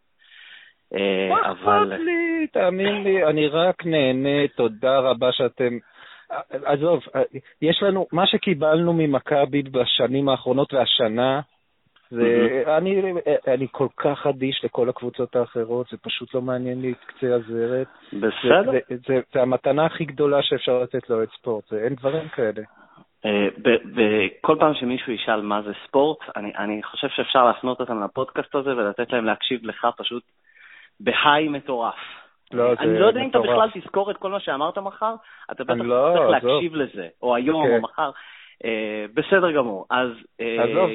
אה, 0.95 1.29
מה 1.29 1.53
אכפת 1.53 1.99
לי? 1.99 2.47
תאמין 2.47 3.03
לי, 3.03 3.25
אני 3.25 3.49
רק 3.49 3.87
נהנה, 3.87 4.49
תודה 4.57 4.99
רבה 4.99 5.33
שאתם... 5.33 5.79
עזוב, 6.65 7.01
יש 7.63 7.83
לנו, 7.83 8.07
מה 8.13 8.27
שקיבלנו 8.27 8.93
ממכבי 8.93 9.63
בשנים 9.63 10.29
האחרונות 10.29 10.73
והשנה, 10.75 11.41
זה, 12.11 12.63
אני, 12.77 13.03
אני 13.47 13.67
כל 13.71 13.89
כך 13.97 14.27
אדיש 14.27 14.65
לכל 14.65 14.89
הקבוצות 14.89 15.37
האחרות, 15.37 15.87
זה 15.91 15.97
פשוט 15.97 16.35
לא 16.35 16.43
מעניין 16.43 16.81
לי 16.81 16.93
את 16.93 17.05
קצה 17.07 17.35
הזרת. 17.35 17.87
בסדר. 18.13 18.73
זה, 18.73 18.79
זה, 18.89 18.97
זה, 19.07 19.21
זה 19.35 19.43
המתנה 19.43 19.87
הכי 19.87 20.05
גדולה 20.05 20.43
שאפשר 20.43 20.79
לתת 20.79 21.11
לאוהד 21.11 21.29
ספורט, 21.39 21.65
זה, 21.69 21.85
אין 21.85 21.95
דברים 21.95 22.29
כאלה. 22.29 22.63
וכל 23.95 24.57
פעם 24.61 24.75
שמישהו 24.75 25.13
ישאל 25.13 25.41
מה 25.41 25.63
זה 25.63 25.73
ספורט, 25.87 26.19
אני, 26.37 26.53
אני 26.59 26.83
חושב 26.83 27.09
שאפשר 27.09 27.45
להפנות 27.45 27.81
אותם 27.81 28.05
לפודקאסט 28.05 28.55
הזה 28.55 28.77
ולתת 28.77 29.13
להם 29.13 29.25
להקשיב 29.25 29.61
לך 29.65 29.87
פשוט 29.97 30.23
בהיי 31.01 31.49
מטורף. 31.49 31.95
לא, 32.53 32.73
אני 32.79 32.99
לא 32.99 33.07
יודע 33.07 33.21
אם 33.21 33.31
אתה 33.31 33.39
בכלל 33.39 33.71
תזכור 33.75 34.11
את 34.11 34.17
כל 34.17 34.31
מה 34.31 34.41
שאמרת 34.41 34.79
מחר, 34.79 35.15
אתה 35.51 35.65
בטח 35.65 35.75
לא, 35.85 36.15
צריך 36.17 36.31
להקשיב 36.31 36.75
לזה, 36.75 37.09
או 37.23 37.37
היום 37.37 37.65
או 37.71 37.81
מחר. 37.81 38.11
אה, 38.65 39.05
בסדר 39.15 39.51
גמור, 39.53 39.87
אז... 39.91 40.09
אה, 40.41 40.65
עזוב, 40.65 40.91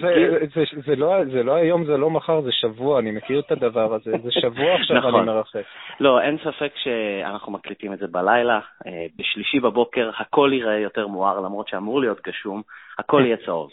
לא, 0.97 1.25
זה 1.25 1.43
לא 1.43 1.55
היום, 1.55 1.85
זה 1.85 1.97
לא 1.97 2.09
מחר, 2.09 2.41
זה 2.41 2.51
שבוע, 2.51 2.99
אני 2.99 3.11
מכיר 3.11 3.39
את 3.39 3.51
הדבר 3.51 3.93
הזה, 3.93 4.11
זה 4.23 4.31
שבוע 4.31 4.75
עכשיו 4.79 4.97
אני 4.97 5.07
נכון. 5.07 5.25
מרחק. 5.25 5.63
לא, 5.99 6.21
אין 6.21 6.37
ספק 6.37 6.71
שאנחנו 6.75 7.51
מקליטים 7.51 7.93
את 7.93 7.99
זה 7.99 8.07
בלילה, 8.07 8.59
אה, 8.87 9.05
בשלישי 9.19 9.59
בבוקר 9.59 10.11
הכל 10.17 10.49
ייראה 10.53 10.79
יותר 10.79 11.07
מואר, 11.07 11.39
למרות 11.39 11.67
שאמור 11.67 12.01
להיות 12.01 12.21
גשום, 12.27 12.61
הכל 12.99 13.21
יהיה 13.25 13.37
צהוב. 13.45 13.69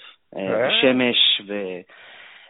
שמש 0.81 1.42
ו... 1.48 1.55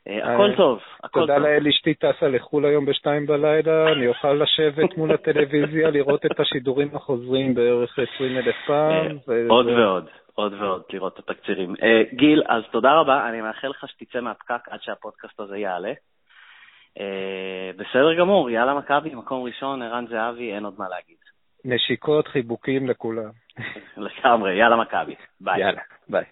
הכל 0.06 0.50
טוב, 0.56 0.78
הכל 1.04 1.20
טוב. 1.20 1.20
תודה 1.20 1.38
לאל, 1.38 1.68
אשתי 1.68 1.94
טסה 1.94 2.28
לחו"ל 2.28 2.64
היום 2.64 2.86
בשתיים 2.86 3.26
בלילה, 3.26 3.92
אני 3.92 4.08
אוכל 4.08 4.32
לשבת 4.32 4.96
מול 4.96 5.12
הטלוויזיה, 5.14 5.90
לראות 5.90 6.26
את 6.26 6.40
השידורים 6.40 6.88
החוזרים 6.92 7.54
בערך 7.54 7.98
20 8.14 8.36
אלף 8.36 8.56
פעם. 8.66 9.18
עוד 9.48 9.66
ועוד. 9.66 10.08
עוד 10.34 10.52
ועוד 10.52 10.82
לראות 10.90 11.20
את 11.20 11.30
התקצירים. 11.30 11.74
Uh, 11.74 12.14
גיל, 12.14 12.42
אז 12.48 12.62
תודה 12.70 12.92
רבה, 12.92 13.28
אני 13.28 13.40
מאחל 13.40 13.68
לך 13.68 13.84
שתצא 13.88 14.20
מהפקק 14.20 14.68
עד 14.70 14.82
שהפודקאסט 14.82 15.40
הזה 15.40 15.58
יעלה. 15.58 15.92
Uh, 16.98 17.02
בסדר 17.76 18.14
גמור, 18.18 18.50
יאללה 18.50 18.74
מכבי, 18.74 19.14
מקום 19.14 19.44
ראשון, 19.44 19.82
ערן 19.82 20.06
זהבי, 20.06 20.54
אין 20.54 20.64
עוד 20.64 20.74
מה 20.78 20.88
להגיד. 20.88 21.16
נשיקות, 21.64 22.28
חיבוקים 22.28 22.88
לכולם. 22.88 23.30
לגמרי, 24.06 24.54
יאללה 24.54 24.76
מכבי, 24.76 25.14
ביי. 25.40 25.60
יאללה, 25.60 25.82
ביי. 26.08 26.24